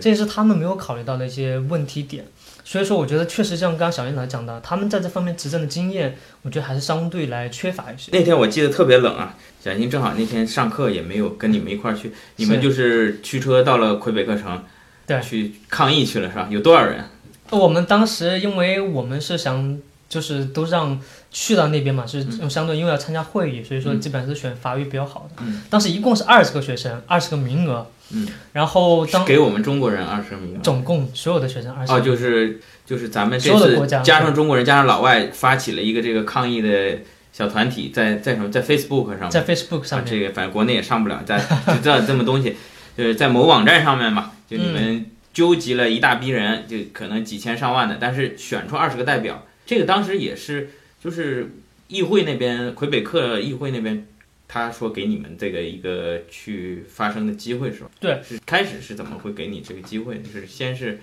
[0.01, 2.25] 这也是他们没有考虑到的一些问题点。
[2.69, 8.11] 所以说，我觉得确实像刚刚小燕老师讲的，他们在这方面执政的经验，我觉得还是相对来缺乏一些。
[8.11, 14.63] 那天我记得特别冷啊，小新正好那天上课也没有跟你们一块儿去，你们就是驱车到了魁北克城，
[15.07, 16.47] 对去抗议去了是吧？
[16.51, 17.03] 有多少人？
[17.49, 19.75] 我们当时因为我们是想
[20.07, 25.43] 就是都让去到那边嘛，是用相对因为要参加会议，所以说基本上是选法语比较好的。
[25.45, 27.85] 嗯当时一共是二十个学生，二十个名额。
[28.11, 28.27] 嗯。
[28.53, 30.61] 然后当给我们中国人二十名额。
[30.61, 31.93] 总共所有的学生二十。
[31.93, 36.97] 哦，就是就是咱们这次所有的国家加上中国人加上老外发起了一个这个抗议的
[37.31, 41.37] 小团体，在在什么在 Facebook 上面，在 Facebook 上啊，这个反正国内也上不了，在
[41.77, 42.55] 就这这么东西，
[42.97, 51.49] 就是在某网站上面嘛，就你们纠集了一大批人，就可能几千上万的，但是选出二十个代表，这个当时也是就是
[51.87, 54.05] 议会那边魁北克议会那边。
[54.51, 57.91] 他说给你们这个一个去发声的机会是吧？
[57.99, 60.19] 对，是开始是怎么会给你这个机会？
[60.23, 60.99] 就是先是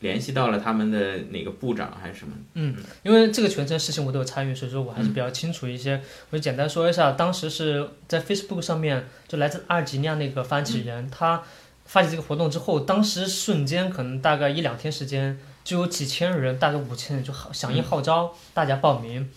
[0.00, 2.32] 联系到了他们的哪个部长还是什么？
[2.54, 6.00] 嗯因为这个全程事情我都有参与，所以说我还是比较清楚一些。
[6.30, 11.42] 我就简单说一下，当时是在 Facebook 上面，就来自阿尔及利亚那个发起人，他
[11.84, 19.30] 发起这个活动之后，当时瞬间可能大概一两天时间，就有几千人，大概五千人就好响应号召，大家报名。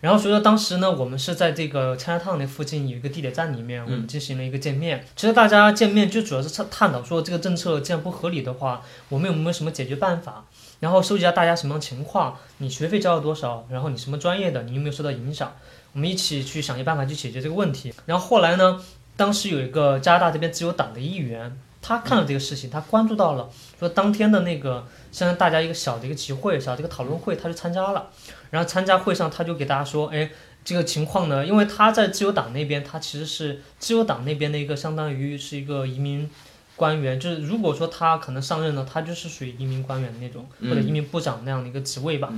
[0.00, 5.04] 然后所以说当时呢，我们是在这个 Chinatown 那附近有一个地铁站里面，我们进行了一个见面。
[5.16, 10.44] 其实大家见面就主要是探探讨说这个政策既然不合理的话，我们有没有什么解决办法？
[10.78, 15.52] 然后收集一下大家什么样情况，你学费交了多少，然后你什么专业的，你有没有受到影响？
[15.92, 17.92] 我们一起去想一办法去解决这个问题。
[18.06, 18.80] 然后后来呢，
[19.16, 28.10] 当时有一个加拿大这边自由党的议员，他看了这个事情，他关注到了，说当天的那个像大家一个小的一个集会，小的一个讨论会，他就参加了。
[28.50, 30.30] 然后参加会上，他就给大家说，哎，
[30.64, 36.28] 这个情况呢，因为他在自由党那边，他其实是自由党那边的一个相当于是一个移民。
[36.76, 42.28] 官员就是，如果说他可能上任了，他就是属于移民官员的那种，或者移民部长那样的一个职位吧。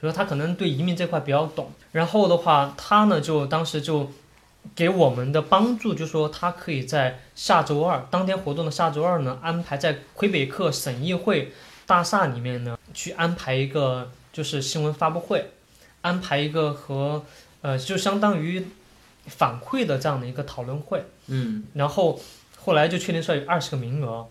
[0.00, 1.70] 所以说他可能对移民这块比较懂。
[1.92, 4.10] 然后的话，他呢就当时就
[4.74, 11.52] 给我们的帮助，就说他可以在下周二当天活动的下周二呢，安排在魁北克省议会
[11.86, 15.50] 大厦里面呢去安排一个就是新闻发布会，
[16.00, 17.24] 安排一个和
[17.62, 18.66] 呃就相当于
[19.26, 21.04] 反馈的这样的一个讨论会。
[21.26, 22.20] 嗯，然后。
[22.58, 24.26] 后来就确定出来有二十个名额，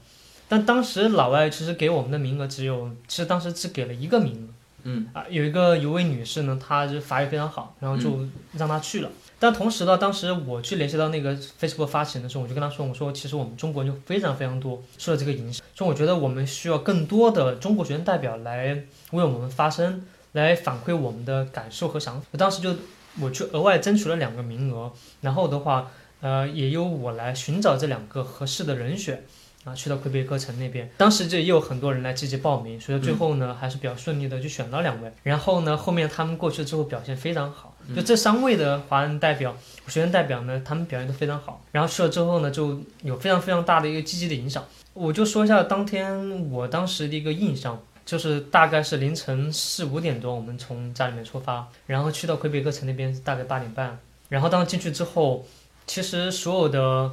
[0.49, 4.51] 但当时老外其实给我们的名额只有，其实当时只给了一个名额。
[4.85, 8.19] 嗯啊，有一个有位女士呢，她就法语非常好，然后就
[8.53, 9.09] 让她去了。
[9.37, 22.27] 但同时呢，当时我去联系到那个 Facebook 发起人的时候，我就跟她说，我说其实我们中国人就非常非常多受了这个影响，所以我觉得我们需要更多的中国学生代表来为我们发声，来反馈我们的感受和想法。
[22.37, 22.73] 当时就
[23.19, 25.91] 我去额外争取了两个名额，然后的话。
[26.21, 29.23] 呃，也由我来寻找这两个合适的人选，
[29.65, 30.89] 啊，去到魁北克城那边。
[30.95, 35.11] 当时就也有很多人来积极报名，所以最后呢，还是比较顺利的就选了两位。
[35.23, 41.61] 然后呢，后面他们过去之后表现非常好，就这三位的华人代表、学生代表呢，他们表现都非常好。
[41.71, 44.63] 然后去了之后呢，就有非常非常大的一个积极的影响。
[44.93, 53.97] 我就说一下当天我当时的一个印象，就是大概是凌晨四五点多，我们从家里面出发，然后去到魁北克城那边大概八点半，
[54.29, 55.45] 然后当进去之后。
[55.87, 57.11] 其实所有的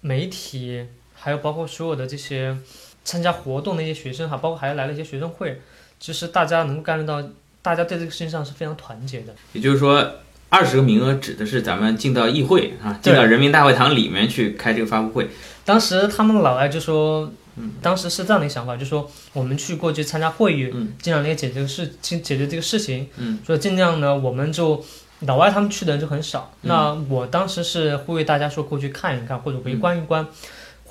[0.00, 0.86] 媒体，
[1.22, 2.56] 还有包括所有的这些
[3.04, 5.60] 参加活动的一些学生哈，包括还来了一些学生会，
[6.00, 7.28] 其实大家能够感觉到，
[7.62, 9.32] 大家对这个事情上是非常团结的。
[9.52, 10.04] 也就是说，
[10.48, 15.28] 二十个名额指的是咱们进到议会啊，进到人民大会堂里面去开这个发布会。
[15.64, 24.84] 当时他们老外就说，嗯当时是这样的一个想法，就说我们去过去参加会议，嗯尽量来解决这个事，解决这个事情，嗯，所以尽量呢，我们就。
[25.24, 30.26] 老外他们去的人就很少，那我当时是呼吁大家说过去看一看，或者围观一观，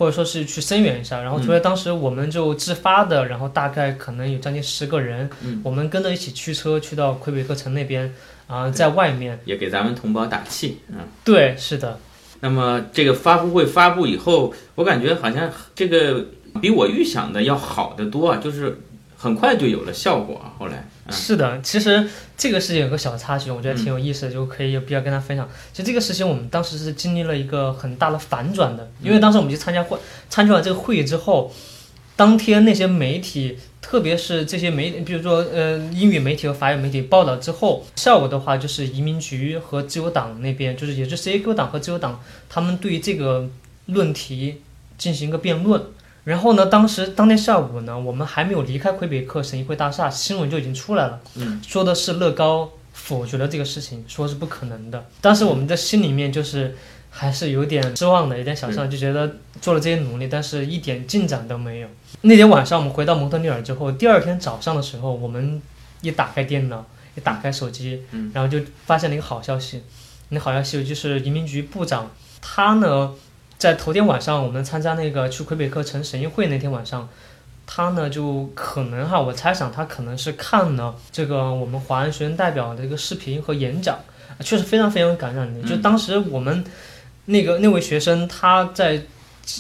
[0.01, 1.21] 或者说是去声援一下。
[1.21, 5.29] 然后所以当时我们就自发的，然后大概可能有将近十个人，
[5.61, 8.11] 我们跟着一起驱车去到魁北克城那边，
[8.47, 11.99] 啊，在外面也给咱们同胞打气，嗯，对，是的。
[12.39, 16.25] 那么这个发布会发布以后，我感觉好像这个
[16.59, 18.79] 比我预想的要好得多啊，就是
[19.15, 20.57] 很快就有了效果啊。
[20.57, 20.89] 后来。
[21.09, 25.49] 是的，其实这个事情有个小插曲，我觉得挺有意思的，就可以有必要跟他分享。
[25.73, 29.97] 其实这个事情我们当时是经历了一个很大的反转的，因为当时我们去参加会，
[30.29, 31.51] 参加完这个会议之后，
[32.15, 43.49] 当天那些媒体，特别是这些媒，比如说呃英语媒体和法语媒体报道之后，下午的话就是移民局和自由党那边，就是也就是 CAQ 党和自由党，他们对于这个
[43.87, 44.61] 论题
[44.97, 45.81] 进行一个辩论。
[46.23, 46.67] 然后呢？
[46.67, 51.19] 当时当天下午呢，我们还没有离开魁北克省议会大厦，新闻就已经出来了，
[51.67, 55.03] 说的是乐高否决了这个事情，说是不可能的。
[55.19, 56.77] 当时我们的心里面就是
[57.09, 61.87] 还是有点失望的，有点小伤，就觉得做了这些努力，但是一点进展都没有。
[62.21, 65.59] 那天晚上我们回到蒙特利尔之后，第二天早上的时候，我们
[66.01, 69.81] 一打开电脑，一打开手机，然后就发现了一个好消息。
[70.29, 73.11] 那好消息就是移民局部长他呢。
[73.61, 77.07] 在头天晚上，我们参加那个去魁北克城省议会那天晚上，
[77.67, 83.99] 他呢就可能哈，我猜想他可能是看了这个我们华人学生代表的一个视频和演讲，
[84.39, 85.61] 确实非常非常有感染力。
[85.61, 86.63] 就当时我们
[87.25, 89.03] 那个那位学生他在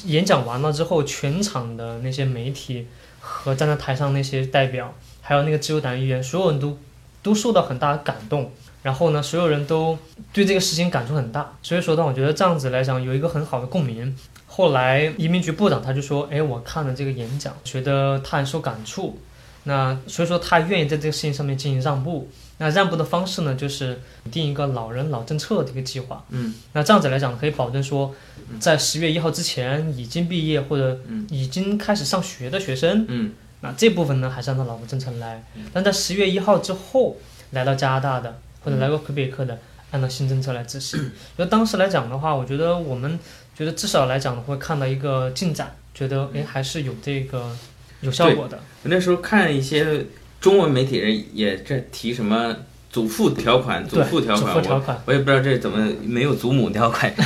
[0.05, 2.87] 演讲完了之后，全场的那些媒体
[3.19, 6.75] 和站在台上那些代表，还有那个自由党议员，所有人都
[7.21, 8.51] 都受到很大的感动。
[8.83, 9.97] 然后呢，所有人都
[10.33, 14.15] 对这个事情感触很大，所以说呢，我觉得这样子来讲有一个很好的共鸣。
[14.47, 19.17] 后来移民局部长他就说：“哎，我看了这个演讲，觉得他很受感触。
[19.63, 22.27] 那所以说他愿意在这个事情上面进行让步。
[22.57, 26.25] 那让步的方式呢，就是定一个老人老政策的一个计划。
[26.29, 28.13] 嗯，那这样子来讲可以保证说，
[28.59, 35.43] 在十月一号之前已经毕业或者已经开始上学的学生，嗯，那这部分呢还是按照老的政策来。
[35.71, 37.15] 但在十月一号之后
[37.51, 39.57] 来到加拿大的。”或者来过魁北克的，
[39.91, 41.11] 按照新政策来执行。
[41.37, 43.19] 就当时来讲的话，我觉得我们
[43.55, 47.55] 觉得至少来讲会看到一个进展，觉得哎还是有这个
[48.01, 48.59] 有效果的。
[48.83, 50.05] 我那时候看一些
[50.39, 52.55] 中文媒体人也在提什么
[52.89, 57.13] 祖父条款，祖，父条款，我也不知道这怎么没有祖母条款。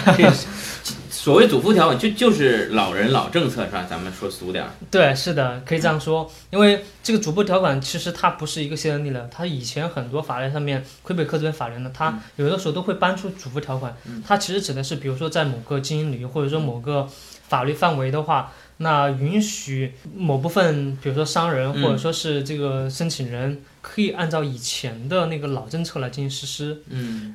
[1.25, 3.83] 所谓祖父条款，就就是老人老政策是吧？
[3.89, 6.31] 咱们说俗点儿，对，是的，可以这样说。
[6.51, 13.97] 因为这个主部条款其实它不是一个新的例了，它以前很多法律上面，魁北克这边法人呢，它有的时候都会搬出主部条款。
[14.23, 17.09] 它其实指的是，比如说在某个经营领域或者说某个
[17.47, 26.83] 法律范围的话，那允许某部分，比如说商人嗯或者说是这个申请人，可以按照以前的那个老政策来进行实施。
[26.91, 27.33] 嗯，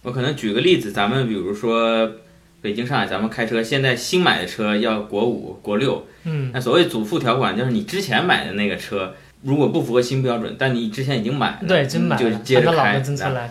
[0.00, 2.10] 我可能举个例子，咱们比如说
[2.66, 12.98] 北京、上海，咱们开车，现在新买的车要国五、国六，嗯，那所谓祖父条款，就是你之前买的那个车，如果不符合新标准，但你之前已经买了，对，真买就，接着开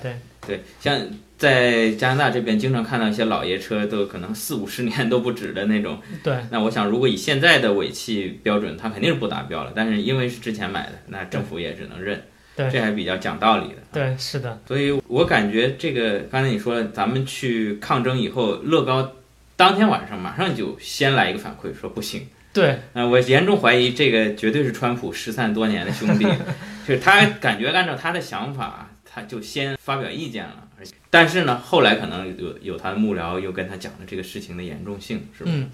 [0.01, 0.11] 对。
[0.45, 0.99] 对，像
[1.37, 5.97] 在加拿大这边，经常看到一些老爷车都可能四五十年都不止的那种。
[6.21, 9.71] 对，那我想，如果以现在的尾气标准，它肯定是不达标了。
[9.73, 12.21] 但是因为是之前买的，那政府也只能认。
[12.55, 13.75] 对这还比较讲道理的。
[13.91, 19.11] 对，是的，所以我感觉这个刚才你说，咱们去抗争以后，乐高
[19.55, 22.27] 当天晚上马上就先来一个反馈，说不行。
[22.53, 26.25] 对，呃，我严重怀疑这个绝对是川普失散多年的兄弟，
[26.87, 30.63] 就是他感觉按照他的想法，他就先发表意见了。
[30.79, 35.51] 而且但是呢，后来可能有有他的幕僚又跟他讲了这个事情的严重性，是吧？
[35.53, 35.69] 嗯，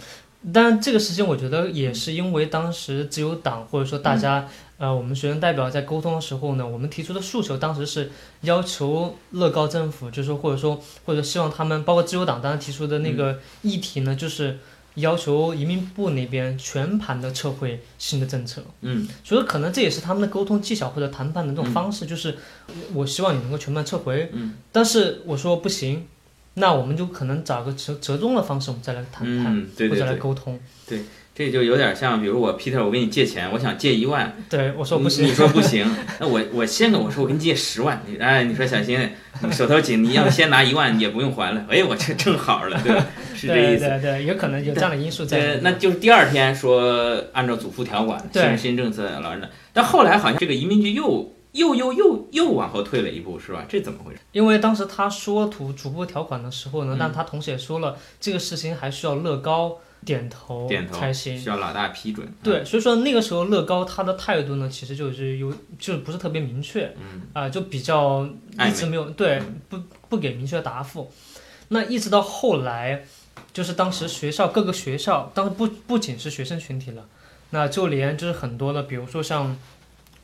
[0.51, 4.47] 但这个事情我觉得也是因为当时自由党或者说大家、
[4.81, 8.09] 呃我们学生代表在沟通的时候呢，我们提出的诉求当时是
[8.41, 14.57] 要求乐高政府，就是说或者说或者希望他们包括自由党当时提出的那个议题呢，就是
[14.95, 18.63] 要求移民部那边全盘的撤回新的政策。
[18.81, 22.35] 嗯所以可能这也是他们的沟通技巧或者谈判的这种方式，就是
[22.95, 26.07] 我希望你能够全盘撤回，嗯但是我说不行，
[26.55, 29.55] 那我们就可能找个折折中的方式，我们再来谈判。
[29.55, 30.59] 嗯，对或者来对对，沟通。
[31.41, 39.09] 这就有点像，比如我 Peter，我给你借钱，我想借一万，对我说不你行你，说不行，那我我先跟我说，我给你借十万，你哎，你说小新，
[39.41, 43.07] 你手头紧，你要先拿一万，你也不用还了，哎，我这正好了，对吧？
[43.33, 43.87] 是这意思。
[43.87, 45.59] 对对，有可能有这样的因素在。
[45.63, 53.65] 那就是第二天说按照祖父条款对新新政策老人的，但后来好像这个移民局又又又又又往后退了一步，是吧？
[53.67, 54.19] 这怎么回事？
[54.31, 61.37] 因为当时他说图主部条款的时候呢，嗯但他同时也说了，这个事情还需要乐高点头点头才行。
[61.39, 62.27] 需要老大批准。
[62.41, 67.21] 对，所以说那个时候乐高他的态度呢，其实就是有，就是不是特别明确，嗯。
[67.33, 68.27] 啊、就比较
[68.59, 69.77] 一直没有对不
[70.09, 71.11] 不给明确的答复。
[71.69, 73.05] 那一直到后来，
[73.53, 77.05] 就是当时学校各个学校，当时不不仅是学生群体了，
[77.51, 79.55] 那就连就是很多的，比如说像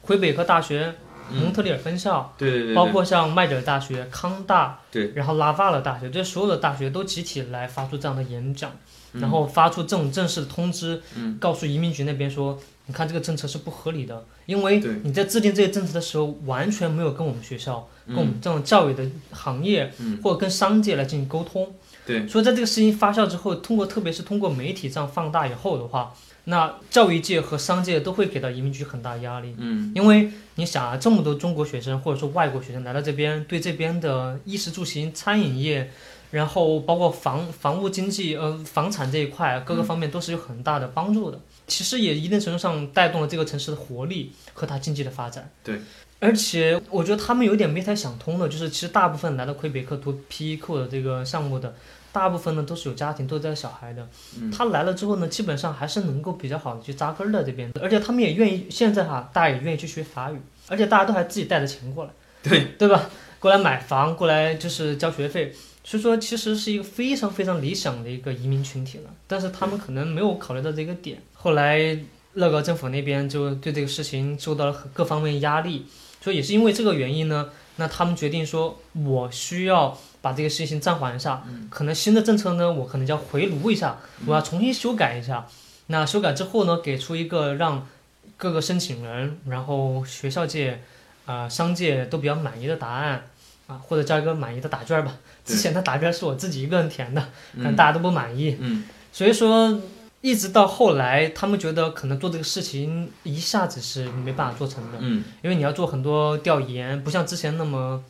[0.02, 0.96] 魁北克大学、
[1.32, 8.78] 蒙特利尔分校，对对对对，包括像麦哲尔大学、康大，对，然后拉瓦勒大学，这所有的大学都集体来发出这样的演讲，嗯
[9.13, 11.38] 然后发出这种正式的通知，嗯。
[11.39, 14.96] 告诉移民局那边说，你看这个政策是不合理的，因为对。
[15.04, 18.15] 你在制定这些政策的时候，完全没有跟我们学校、嗯。
[18.15, 20.20] 跟我们这种教育的行业、嗯。
[20.24, 21.74] 或者跟商界来进行沟通。
[22.06, 26.13] 对，所以在这个事情发酵之后，通过特别是通过媒体这样放大以后的话，
[26.46, 29.54] 那教育界和商界都会给到移民局很大压力。
[29.58, 29.91] 嗯。
[29.93, 35.91] 因为你想啊，这么多中国学生或者说外国学生来到这边，对这边的衣食住行、餐饮业，
[36.32, 41.40] 然后包括房房屋经济、呃房产这一块各个方面都是有很大的帮助的。
[41.68, 45.50] 其实也一定程度上带动了这个城市的活力和它经济的发展。
[45.63, 45.80] 对。
[46.20, 51.76] 而且我觉得他们有点没太想通的，就是其实大部分来到魁北克读 PEQ 的这个项目的，
[52.12, 54.08] 大部分呢都是有家庭，都是带小孩的。
[54.42, 62.12] 嗯他来了之后呢，基本上还是能够比较好的去扎根儿的这边，而且他们也愿意，现在哈，大家也愿意去学法语，而且大家都还自己带着钱过来，
[62.42, 63.08] 对对吧？
[63.40, 65.54] 过来买房，过来就是交学费，
[65.88, 71.17] 所以说其实是一个非常非常理想的一个移民群体了，但是他们可能没有考虑到这个点。
[71.34, 71.97] 后来
[72.34, 75.86] 乐高政府那边就对这个事情受到了很各方面压力，
[76.19, 85.47] 所以也是因为这个原因呢，那他们决定说，我需要把这个事情暂缓一下，可能新的政策呢，我可能就要回炉一下，我要重新修改一下。
[85.86, 87.88] 那修改之后呢，给出一个让
[88.36, 90.82] 各个申请人，然后学校界、
[91.26, 93.23] 啊、商界都比较满意的答案
[93.67, 95.15] 啊，或者交一个满意的答卷吧。
[95.45, 97.21] 之前的答卷是我自己一个人填的，
[97.56, 99.80] 可能嗯大家都不满意，嗯所以说。
[100.19, 108.03] 一直到后来，他们觉得可能做这个事情一下子是没办法做成的，嗯因为你要做很多调研，不像之前那么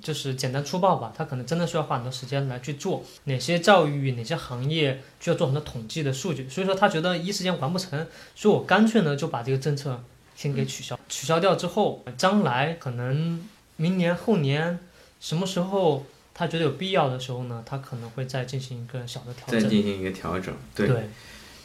[0.00, 8.06] 就是简单粗暴吧，他可能真的需要花很多时间来去做哪些教育、哪些行业需要做很多统计的数据，所以说他觉得一时间完不成，
[8.36, 10.00] 所以我干脆呢就把这个政策
[10.36, 13.44] 先给取消，取消掉之后，将来可能
[13.76, 14.78] 明年后年
[15.20, 19.60] 什么时候他觉得有必要的时候呢，他可能会再进行一个小的调整。
[19.60, 20.54] 再进行一个调整。
[20.74, 20.96] 对，对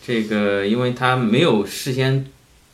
[0.05, 2.25] 这个因为他没有事先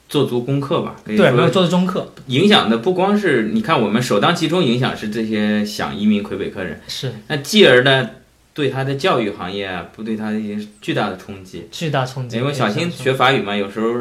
[0.07, 0.95] 做足功课吧。
[1.05, 8.09] 对，没有做足功课，影响的不光是你看，我们首当其冲影响是这些想移民魁北克人，是那继而呢，
[8.53, 11.67] 对他的教育行业啊，不对他的一些巨大的冲击。
[11.71, 12.38] 巨大冲击。
[12.38, 13.93] 因为小新学法语嘛，有时候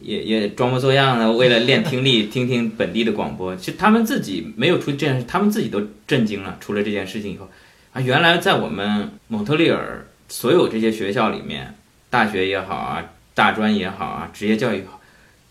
[0.00, 3.54] 也也装模作样的，为了练听力，听听本地的广播。
[3.56, 6.56] 其实他们自己没有出这件事，他们自己都震惊了。
[6.60, 7.48] 出了这件事情以后，
[7.92, 11.74] 啊，原来在我们蒙特利尔所有这些学校里面，
[12.08, 15.00] 大学也好啊，大专也好啊，职业教育也好，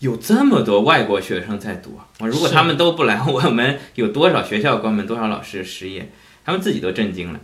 [0.00, 2.08] 有这么多外国学生在读啊！
[2.18, 6.10] 我如果他们都不来，我们有多少学校关门，多少老师失业，
[6.44, 7.40] 他们自己都震惊了。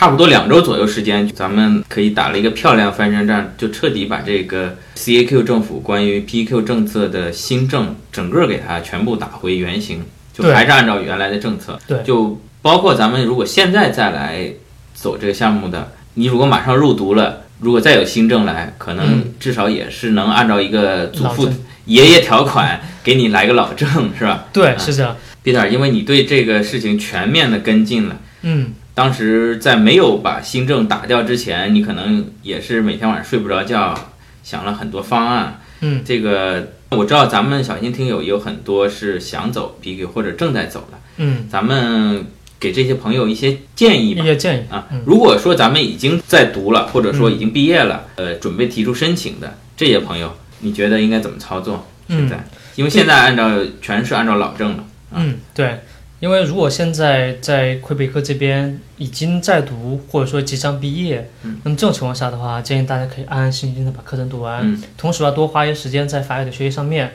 [0.00, 11.78] 差不多两周左右时间，咱们可以打了一个漂亮翻身仗，就彻底把这个 CAQ 政府关于 PQ 政策的新政整个给它全部打回原形，就还是按照原来的政策。
[11.86, 14.50] 对就包括咱们如果现在再来
[14.94, 21.46] 走这个项目的，你如果马上入读了，如果再有新政来，可能嗯至少也是能按照一个祖父
[21.84, 25.14] 爷爷条款给你来个老证，是吧对，是这样。
[25.44, 28.16] ？Peter，因为你对这个事情全面的跟进了。
[28.42, 33.94] 嗯，当时在没有把新政打掉之前，你可能也是每天晚上睡不着觉，
[34.42, 35.60] 想了很多方案。
[35.80, 42.26] 嗯，这个我知道咱们小新听友有很多是想走 PQ 或者正在走的，嗯，咱们
[42.58, 44.26] 给这些朋友一些建议吧一。
[44.26, 44.64] 些建议。
[44.70, 51.86] 啊嗯，如果说咱们已经在读了，或者说已经毕业了，呃，准备提出申请的这些朋友，你觉得应该怎么操作？
[52.08, 53.48] 现嗯在，因为现在按照
[53.80, 54.84] 全是按照老政了。
[55.12, 55.80] 嗯，对，
[56.20, 61.58] 因为如果现在在魁北克这边已经在读，或者说即将毕业，嗯。
[61.64, 64.80] 那么这种情况下的话，建议大家可以安安心心的把课程读完，嗯。
[64.98, 67.10] 同时要多花一些时间在法语的学习上面，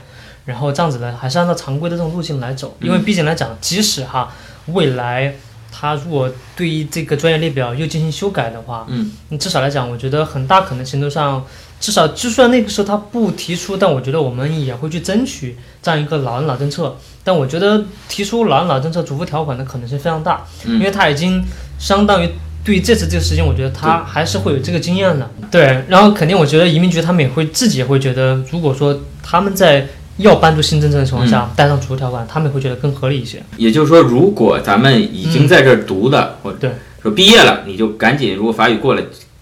[0.46, 4.34] 然后这样子呢，还是按照常规的这种路径来走，因为毕竟来讲，即使哈
[4.68, 5.36] 未来
[5.78, 11.46] 他如果对于这个专业列表又进行修改的话，嗯，你至少来讲，我觉得很大可能程度上，
[11.82, 16.96] 至少就算那个时候他不提出，但我觉得我们也会去争取这样一个老人老政策。
[17.24, 21.44] 但我觉得提出老人老政策逐步条款的可能性非常大，嗯因为他已经
[21.78, 22.30] 相当于
[22.64, 25.30] 对于这次这个事情，我觉得他还是会有这个经验的。
[25.52, 29.88] 对，然后肯定我觉得移民局他们也会自己也会觉得，如果说他们在
[30.18, 33.42] 要搬出新政策的情况下带上逐步条款，他们会觉得更合理一些。
[33.58, 39.02] 也就是说，如果咱们已经在这儿读的，或者嗯对说毕业了，你就赶紧，如果法语过了，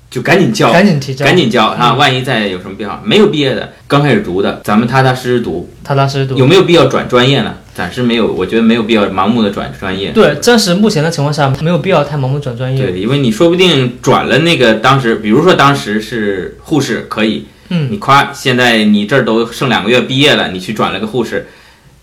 [0.09, 1.91] 就赶紧交，赶紧提交，赶紧交啊！
[1.91, 6.37] 嗯万一再有什么变化，没有毕业的，刚开始读的，咱们踏踏实实读，踏踏实实读。
[6.37, 7.55] 有没有必要转专业呢？
[7.73, 10.11] 暂时没有，我觉得没有必要盲目的转专业。
[10.11, 12.85] 对，暂时目前的情况下，没有必要太盲目转专业。
[12.85, 21.47] 对，因为你说不定转了那个当时，比如说当时是护士可以，嗯，你夸现在你这儿都剩两个月毕业了，你去转了个护士，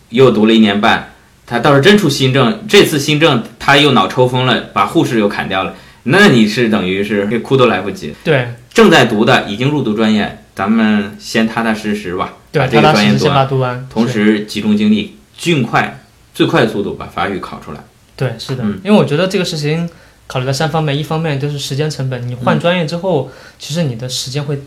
[0.09, 1.13] 又读了一年半，
[1.47, 8.13] 他倒是真出新政，这次新政他又脑抽风了，把护士又砍掉了，那你是等于是哭都来不及。
[8.25, 13.87] 对正在读的已经入读专业，咱们先踏踏实实吧，对，把这个踏踏实实先把专业读完。
[13.89, 16.03] 同时集中精力，尽快
[16.35, 17.81] 最快速度把法语考出来。
[18.17, 19.89] 对，是的，嗯因为我觉得这个事情
[20.27, 24.61] 考虑到三方面，一方面就是时间成本，你换专业之后，其实你的时间会，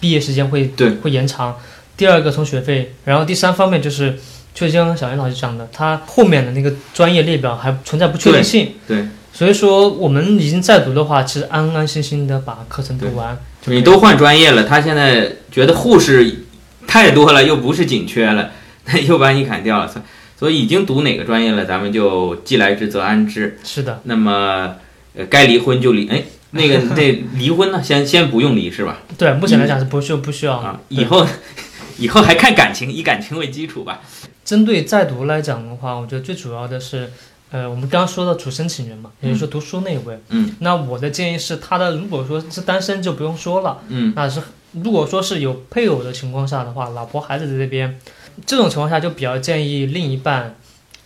[0.00, 1.56] 毕业时间会对会延长。
[1.96, 4.18] 第二个从学费，然后第三方面就是，
[4.54, 8.72] 就像小袁老师讲的，他后面的那个专业列表还存在不确定性。
[8.88, 13.38] 对，所以说我们已经在读的话，其实安安心心的把课程读完。
[13.66, 16.44] 你都换专业了，他现在觉得护士
[16.86, 18.50] 太多了，又不是紧缺了，
[18.86, 19.86] 那 又把你砍掉了。
[19.86, 20.02] 所
[20.36, 23.56] 所以已经读哪个专业了，咱们就既来之则安之。
[23.62, 24.74] 是的，那么，
[25.14, 26.08] 呃，该离婚就离。
[26.08, 26.24] 哎，
[26.54, 28.98] 那个这离婚呢，先先不用离是吧？
[29.16, 31.26] 对，目前来讲是不需不需要啊，以后
[31.98, 34.00] 以后还看感情，以感情为基础吧。
[34.44, 37.10] 针对在读来讲的话，我觉得最主要的是，
[37.50, 40.18] 呃，我们刚刚说到主申请人嘛，也就是说读书那一位。
[40.28, 40.54] 嗯。
[40.58, 44.42] 那我的建议是，他的如果说是单身就不用说了，嗯那是
[44.72, 47.98] 如果说是有配偶的情况下的话，老婆孩子在这边，
[48.44, 50.56] 这种情况下就比较建议另一半，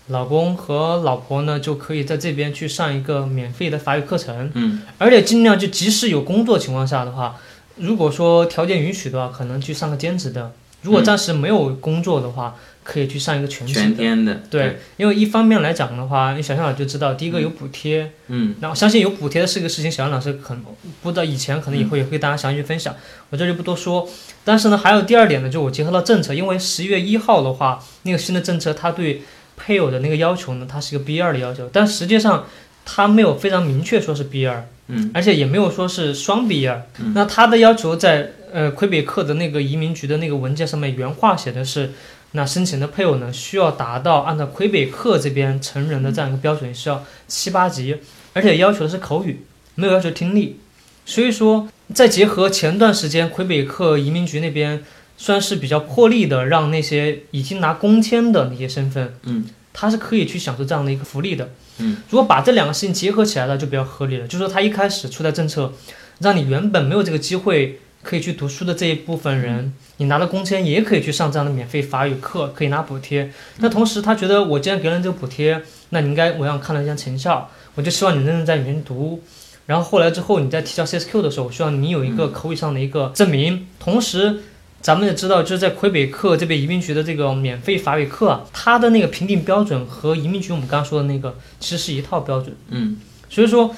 [0.08, 4.82] 老公和老婆呢就可以在这边去上一个免费的法语课程，嗯。
[4.98, 7.36] 而且尽量就即使有工作情况下的话，
[7.76, 10.50] 如果说条件允许的话，可能去上个兼职的；
[10.82, 12.54] 如果嗯暂时没有工作的话，
[12.84, 13.80] 可以去上一个全职的。
[13.80, 14.42] 全天的。
[14.48, 18.54] 对，因为一方面来讲的话，你想想就知道，第一个有补贴，嗯。
[18.60, 20.62] 然后相信有补贴的是个事情，小杨老师可能
[21.02, 22.94] 不知道以前可能以后也会跟大家详细分享，
[23.30, 24.08] 我这就不多说。
[24.44, 29.22] 但是呢，还有第二点呢，就我结合到政策，因为十月一号的话，那个新的政策它对
[29.56, 32.46] 配偶的那个要求呢，它是一个 B 二的要求，但实际上
[32.84, 41.92] 它没有非常明确说是 B 二，嗯而且也没有说是双 B 二、嗯那它的要求在呃魁北克的那个移民局的那个文件上面原话写的是，
[42.32, 47.96] 那申请的配偶呢需要达到按照魁北克这边成人的这样一个标准是要七八级，
[48.34, 49.40] 而且要求的是口语，
[49.74, 50.60] 没有要求听力。
[51.04, 54.82] 所以说，再结合前段时间魁北克移民局那边
[55.16, 61.50] 算是比较破例的，让那些已经拿工签的那些身份，嗯，他是可以去享受这样的一个福利的。
[61.78, 64.26] 嗯，如果把这两个事情结合起来了，就比较合理了。
[64.26, 65.72] 就是说，他一开始出台政策，
[66.20, 73.30] 让你原本没有这个机会可以去读书的这一部分人，你拿了工签也可以去上这样的免费法语课，可以拿补贴。
[73.58, 75.60] 那同时，他觉得我既然给了你这个补贴，
[75.90, 79.22] 那你应该我想看到一下成效，我就希望你认真在里面读。
[79.66, 83.66] 然后后来之后，你在提交 CSQ 的时候，我希望你有一个口语上的一个证明。
[83.80, 84.38] 同时，
[84.80, 92.54] 咱们也知道，就是在魁北克这边移民局的这个免费法语课啊，它的那个评定标准和移民局我们刚刚说的那个其实是一套标准。
[92.68, 92.96] 嗯
[93.28, 93.74] 所以说，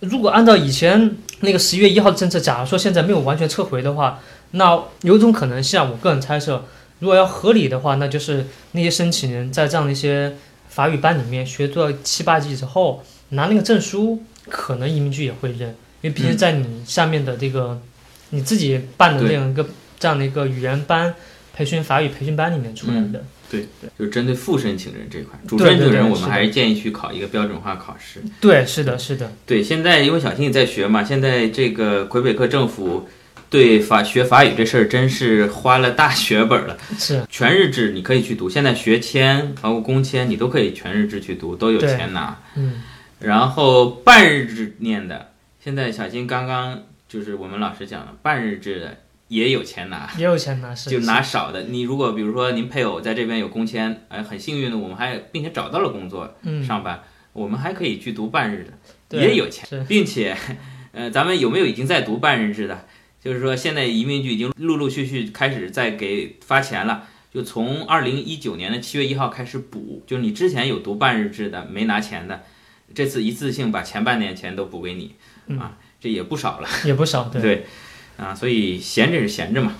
[0.00, 4.20] 如果按照以前那个十一月一号的政策，假如说现在没有完全撤回的话，
[4.52, 6.64] 那有一种可能性啊，我个人猜测，
[7.00, 10.34] 如果要合理的话，那就是那些申请人在这样的一些
[10.70, 15.68] 法语班里面学做七八级之后，拿那个证书，可能移民局也会认，
[16.00, 17.78] 因为毕竟在你下面的这个
[18.30, 19.66] 你自己办的这样一个
[19.98, 21.14] 这样的一个语言班
[21.54, 23.24] 培训法语培训班里面出来的。
[23.48, 28.20] 对对就是针对副申请人这块，主申请人我们还是建议去考一个标准化考试。
[28.40, 33.08] 对，是的，是的，对，现在因为小新也在学嘛，现在这个魁北克政府
[33.48, 36.76] 对法学法语这事儿真是花了大血本了。
[36.98, 42.36] 是全日制你可以去读，现在学签包括工签你都可以全日制去读，都有钱拿。
[42.56, 42.82] 嗯，
[43.20, 45.30] 然后半日制念的，
[45.62, 48.96] 现在小新刚刚就是我们老师讲的，半日制的
[49.28, 50.10] 也有钱拿。
[50.16, 57.02] 也有钱拿，是就拿少的，你如果比如说您配偶在这边有工签，哎，很幸运的，我们还并且找到了工作嗯，上班，
[57.32, 58.68] 我们还可以去读半日
[59.08, 60.36] 的，也有钱，并且，
[60.92, 62.86] 呃，咱们有没有已经在读半日制的？
[63.22, 72.42] 就是说，现在移民局已经陆陆续续开始在给发钱了，就从二零一九年的七月一号开始补，就是你之前有读半日制的没拿钱的，
[72.94, 75.16] 这次一次性把前半年钱都补给你，
[75.46, 75.58] 嗯。
[75.58, 77.40] 啊，这也不少了，也不少，对。
[77.40, 77.66] 对，
[78.16, 79.74] 啊，所以闲着是闲着嘛。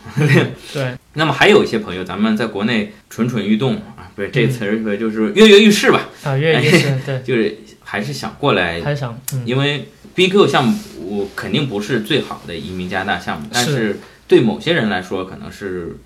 [0.73, 13.73] 对， 那么还有一些朋友，咱们在国内蠢蠢欲动啊，不是这词儿，就是跃跃欲试吧，啊，跃跃欲试 对，就是还是想过来，还想嗯，因为 BQ 项目我肯定不是最好的移民加拿大项目，但是。
[13.73, 15.99] 是对某些人来说可能是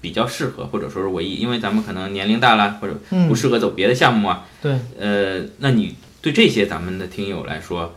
[0.00, 3.28] 比较适合，或者说是唯一，因为咱们可能年龄大了，或者嗯。
[3.28, 4.46] 不适合走别的项目啊。
[4.62, 7.94] 对，呃，那你对这些咱们的听友来说，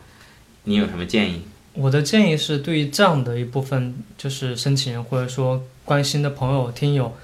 [0.66, 1.44] 你有什么建议？
[1.74, 7.16] 我的建议是，对于这样的一部分就是申请人或者说关心的朋友、听友，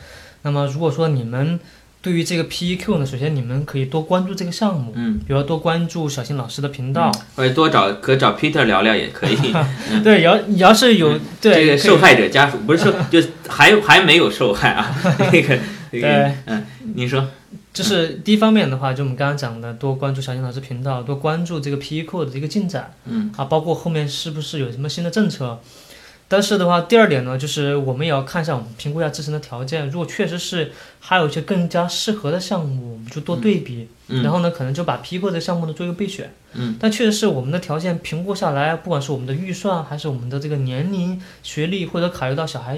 [0.42, 1.60] 那么如果说你们
[2.02, 7.12] 对于这个 PEQ 呢，首先你们可以多关注这个项目，嗯，比如多关注小新老师的频道。
[7.36, 9.36] 或者多找可找 Peter 聊聊也可以。
[10.04, 14.96] 对，要你要是有、对这个受害者家属不是受，就还还没有受害啊。
[15.32, 15.60] 那个
[15.92, 17.28] 那个，嗯，你说，
[17.80, 25.58] 就是第一方面的话，就我们刚刚讲的，多关注小新老师频道，多关注这个 PEQ 的这个进展，嗯啊，包括后面是不是有什么新的政策。
[26.28, 36.34] 但是的话，第二点呢，就是我们也要看一下我们评估一下自身的条件，如果确实是还有一些更加适合的项目，我们就多对比，嗯然后呢，可能就把 PEQ 这个项目呢做一个备选。
[36.54, 42.78] 嗯，但确实是我们的条件评估下来，不管是我们的预算，还是我们的这个年龄、学历，或者考虑到小孩，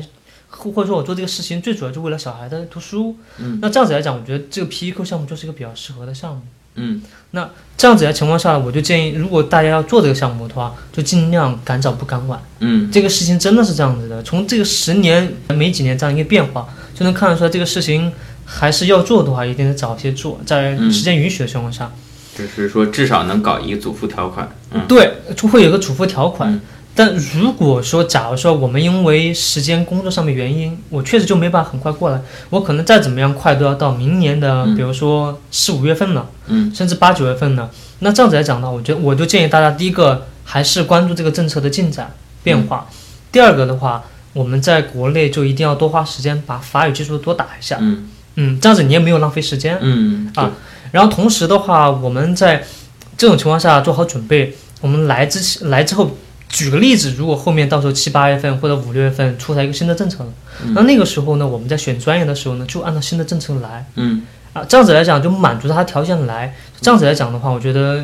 [0.51, 6.41] 或或者说我做这个事情最主要就为了小孩的读书，嗯，那这样子来讲，我觉得这个 PEQ 项目就是一个比较适合的项目。
[6.75, 12.41] 嗯那这样子的情况下，我就建议，如果大家要做这个项目的话，就尽量赶早不赶晚。
[12.59, 18.13] 嗯这个事情真的是这样子的，从这个十年每几年这样一个变化，就能看得出来，这个事情
[18.45, 21.91] 还是要做的话，一定得早些做，在嗯时间允许的情况下，
[22.37, 24.49] 就是说至少能搞一个祖父条款。
[24.71, 26.53] 嗯对，就会有个嘱咐条款。
[26.53, 26.61] 嗯
[26.93, 36.29] 但如果说，假如说我们因为时间工作上面原因，我确实就没办法很快过来，我可能再怎么样快都要到明年的，嗯比如说四五月份了。
[36.47, 37.69] 嗯甚至八九月份呢。
[37.99, 42.13] 那这样子来讲呢，我觉得我就建议大家，第一个还是关注这个政策的进展
[42.43, 42.89] 变化，
[43.31, 49.77] 第二个的话，我们在国内就一定要多花时间把法语基础多打一下，嗯嗯，这样子你也没有浪费时间。
[49.81, 50.51] 嗯啊
[50.91, 52.65] 然后同时的话，我们在
[53.17, 56.11] 这种情况下做好准备，我们来之前来之后。
[56.51, 60.33] 举个例子，如果后面到时候七八月份或者五六月份出台一个新的政策了，
[60.65, 64.21] 嗯那那个时候呢，我们在选专业的时候呢，就按照新的政策来，嗯
[64.53, 66.53] 啊，这样子来讲就满足他条件来。
[66.81, 68.03] 这样子来讲的话，我觉得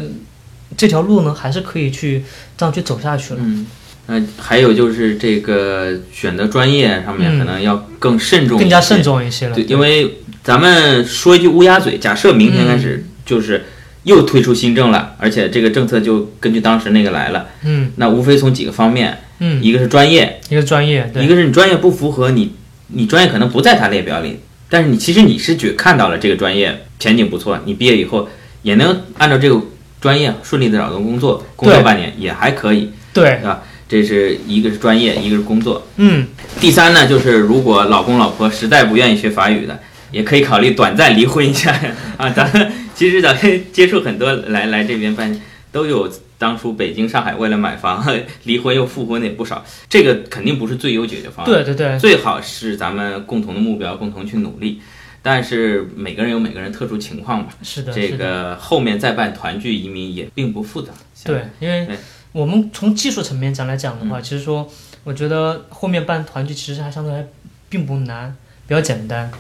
[0.78, 2.24] 这条路呢还是可以去
[2.58, 3.39] 这样去走下去了。
[3.43, 3.66] 嗯。
[4.10, 9.04] 那，还有就是这个选择专业上面嗯可能要更慎重，更加慎。
[9.04, 9.56] 重一些了。
[9.56, 13.66] 对，因为咱们说一句乌鸦嘴，假设明天开始就是
[14.08, 17.91] 又推出新政了，而且这个政策就根据当时那个来了，嗯。
[17.97, 22.53] 那无非从几个方面，嗯，一个是专业，一个专业，对，一个是你专业不符合你，
[22.88, 24.39] 你专业可能不在他列表里，
[24.70, 28.30] 但是你其实你是觉看到了这个专业前景不错，你毕业以后
[28.62, 29.62] 也能按照这个
[29.99, 32.89] 专业顺利的找到工作，工作半年也还可以。
[33.12, 33.41] 对。
[33.89, 35.88] 这是一个是专业，一个是工作。
[35.95, 36.28] 嗯，
[36.60, 39.80] 第三呢，就是如果老公老婆实在不愿意学法语的，
[40.12, 41.72] 也可以考虑短暂离婚一下
[42.18, 42.30] 啊。
[42.30, 45.39] 咱们 其实咱们接触很多来来这边办，
[45.72, 48.05] 都有当初北京、上海为了买房
[48.43, 49.64] 离婚又复婚的也不少。
[49.89, 54.82] 这个肯定不是最优解决方案，对对对，最好是咱们共同的目标，共同去努力。
[55.24, 60.93] 但是每个人有每个人特殊情况吧，是的，这个后面再办团聚移民也并不复杂。
[61.26, 61.86] 对，因为
[62.32, 64.72] 我们从技术层面讲来讲的话，其实说，
[65.03, 67.26] 我觉得后面办团聚其实还相对还
[67.68, 68.34] 并不难，
[68.68, 69.32] 比较简单。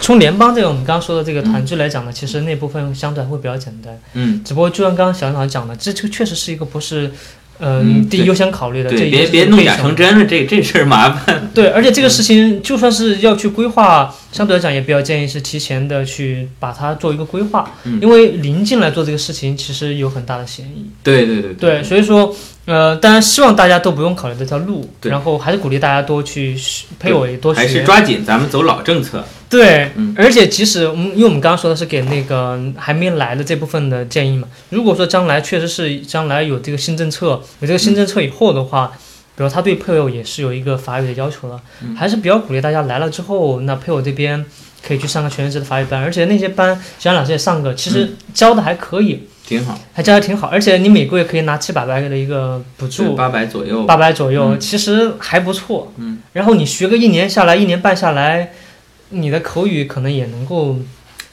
[0.00, 3.98] 从联邦这个我们刚刚说的这个团聚来讲呢，其实那部分相对还会比较简单。
[4.12, 7.10] 嗯，只不过就像刚刚小杨老师讲的，这就确实是一个不是，
[7.58, 8.90] 呃，嗯第一优先考虑的。
[8.90, 11.48] 这对，别别弄假成真了，这这事儿麻烦。
[11.54, 20.84] 对，而且这个事情就算是要去规划，相对来讲也比较建议是提前的去把它做一个规划，嗯因为临近来做这个事情，其实有很大的嫌疑。
[21.02, 22.36] 对对对对，所以说，
[22.68, 27.82] 呃，当然希望大家都不用考虑这条路，然后还是鼓励大家多去学配偶也多还是。
[27.82, 29.24] 抓紧咱们走老政策。
[29.48, 38.92] 对，嗯而且即使我们，因为我们刚刚说的是给那个还没来的这部分的建议嘛，如果说将来确实是将来有这个新政策，有这个新政策以后的话，
[39.34, 44.44] 比如他对配偶也是有一个法语的要求了，嗯还是比较鼓励大家来了之后，那配偶这边
[44.86, 53.84] 可以去上个全日制的法语班，而且那些班小杨老师也上过，其实教的还可以，挺好，还教的挺好，而且你每个月可以拿七百块的一个补助，八百左右。
[53.84, 55.90] 八百左右，嗯其实还不错。
[55.96, 58.52] 嗯，然后你学个一年下来，一年半下来，
[59.08, 60.76] 你的口语可能也能够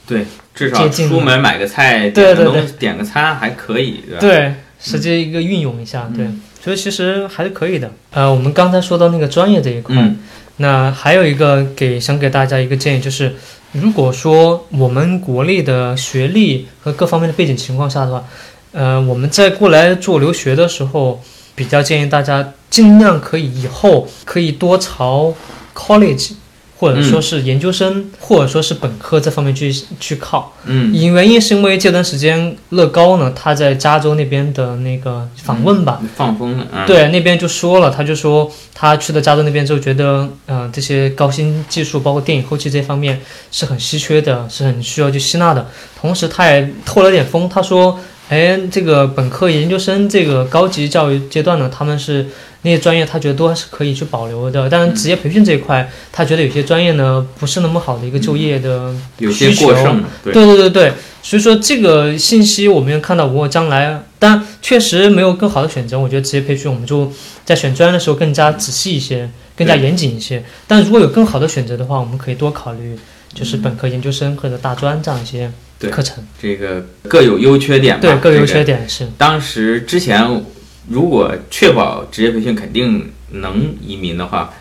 [0.06, 4.20] 对至少出门买个菜，对对点个东西，点个餐还可以，对吧？
[4.20, 6.26] 对实际一个运用一下，嗯对，
[6.64, 7.90] 所以其实还是可以的。
[8.12, 10.16] 呃，我们刚才说到那个专业这一块，嗯
[10.58, 13.34] 那还有一个给想给大家一个建议，就是
[13.80, 18.24] 如果说我们国内的学历和各方面的背景情况下的话，
[18.72, 21.20] 呃，我们在过来做留学的时候，
[21.54, 25.34] 比较建议大家尽量可以以后可以多朝
[25.74, 26.32] college。
[26.78, 36.84] 或者说是研究生，或者说是本科这方面去去靠，嗯因原因是因为这段时间乐高呢，他在加州那边的那个访问吧，放风了啊。
[36.86, 43.20] 对，那边就说了，他就说他去了加州那边之后，觉得呃这些高新技术，包括电影后期这方面
[43.50, 45.66] 是很稀缺的，是很需要去吸纳的。
[45.98, 47.98] 同时，他也透了点风，他说，
[48.28, 52.26] 哎，这个本科、研究生这个高级教育阶段呢，他们是
[52.62, 54.68] 那些专业，他觉得都还是可以去保留的。
[54.68, 60.32] 但是职业培训这一块，他觉得有些专业呢不是那么好的一个就业的有些需求过剩，对。
[60.32, 67.12] 对对对对，所以说这个信息我们要看到，如果将来，但确实没有更好的选择，我觉得职业培训我们就
[67.44, 70.42] 在选专业的时候更加仔细一些，更加严谨一些。
[70.66, 72.98] 但如果有更好的选择的话，我们可以多考虑，
[73.32, 76.24] 就是本科、研究生或者大专这样一些对课程。
[76.40, 78.00] 这个各有优缺点吧。
[78.00, 79.08] 对，各有这个缺点是。
[79.18, 80.44] 当时之前，
[80.88, 84.54] 如果确保职业培训肯定能移民的话，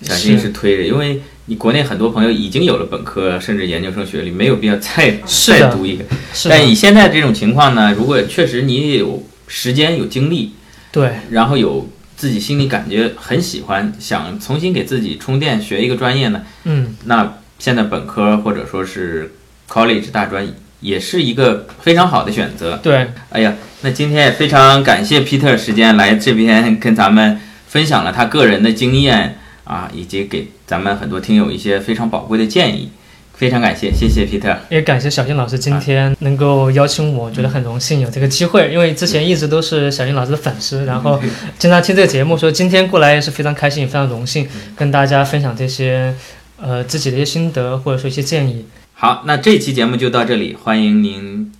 [0.00, 6.04] 小新是是推着，因为你国内很多朋友已经有了本科甚至研究生学历，没有必要再再读一个。
[6.48, 10.52] 但，以现在这种情况呢，如果确实你也有时间有精力，
[10.90, 19.34] 对然后有自己心里感觉很喜欢，想重新给自己充电学一个专业呢，嗯，那现在本科或者说是
[19.68, 20.46] college 大专
[20.82, 22.78] 也是一个非常好的选择。
[22.82, 32.90] 对，哎呀，那今天也非常感谢 Peter 时间来这边跟咱们分享了他个人的经验啊，以及给咱们很多听友一些非常宝贵的建议，
[33.34, 34.56] 非常感谢，谢谢 Peter。
[34.68, 41.20] 也感谢小新老师今天能够邀请我，觉得很荣幸有这个机会，因为之前一直都是小新老师的粉丝，然后
[41.58, 46.14] 经常听这个节目，所以今天过来也是非常开心，也非常荣幸跟大家分享这些
[46.60, 48.66] 呃自己的一些心得或者说一些建议。
[49.02, 51.50] 好，那这期节目就到这里，欢迎您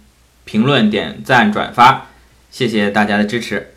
[0.45, 2.07] 评论、点赞、转发，
[2.53, 3.72] 谢谢大家的支持。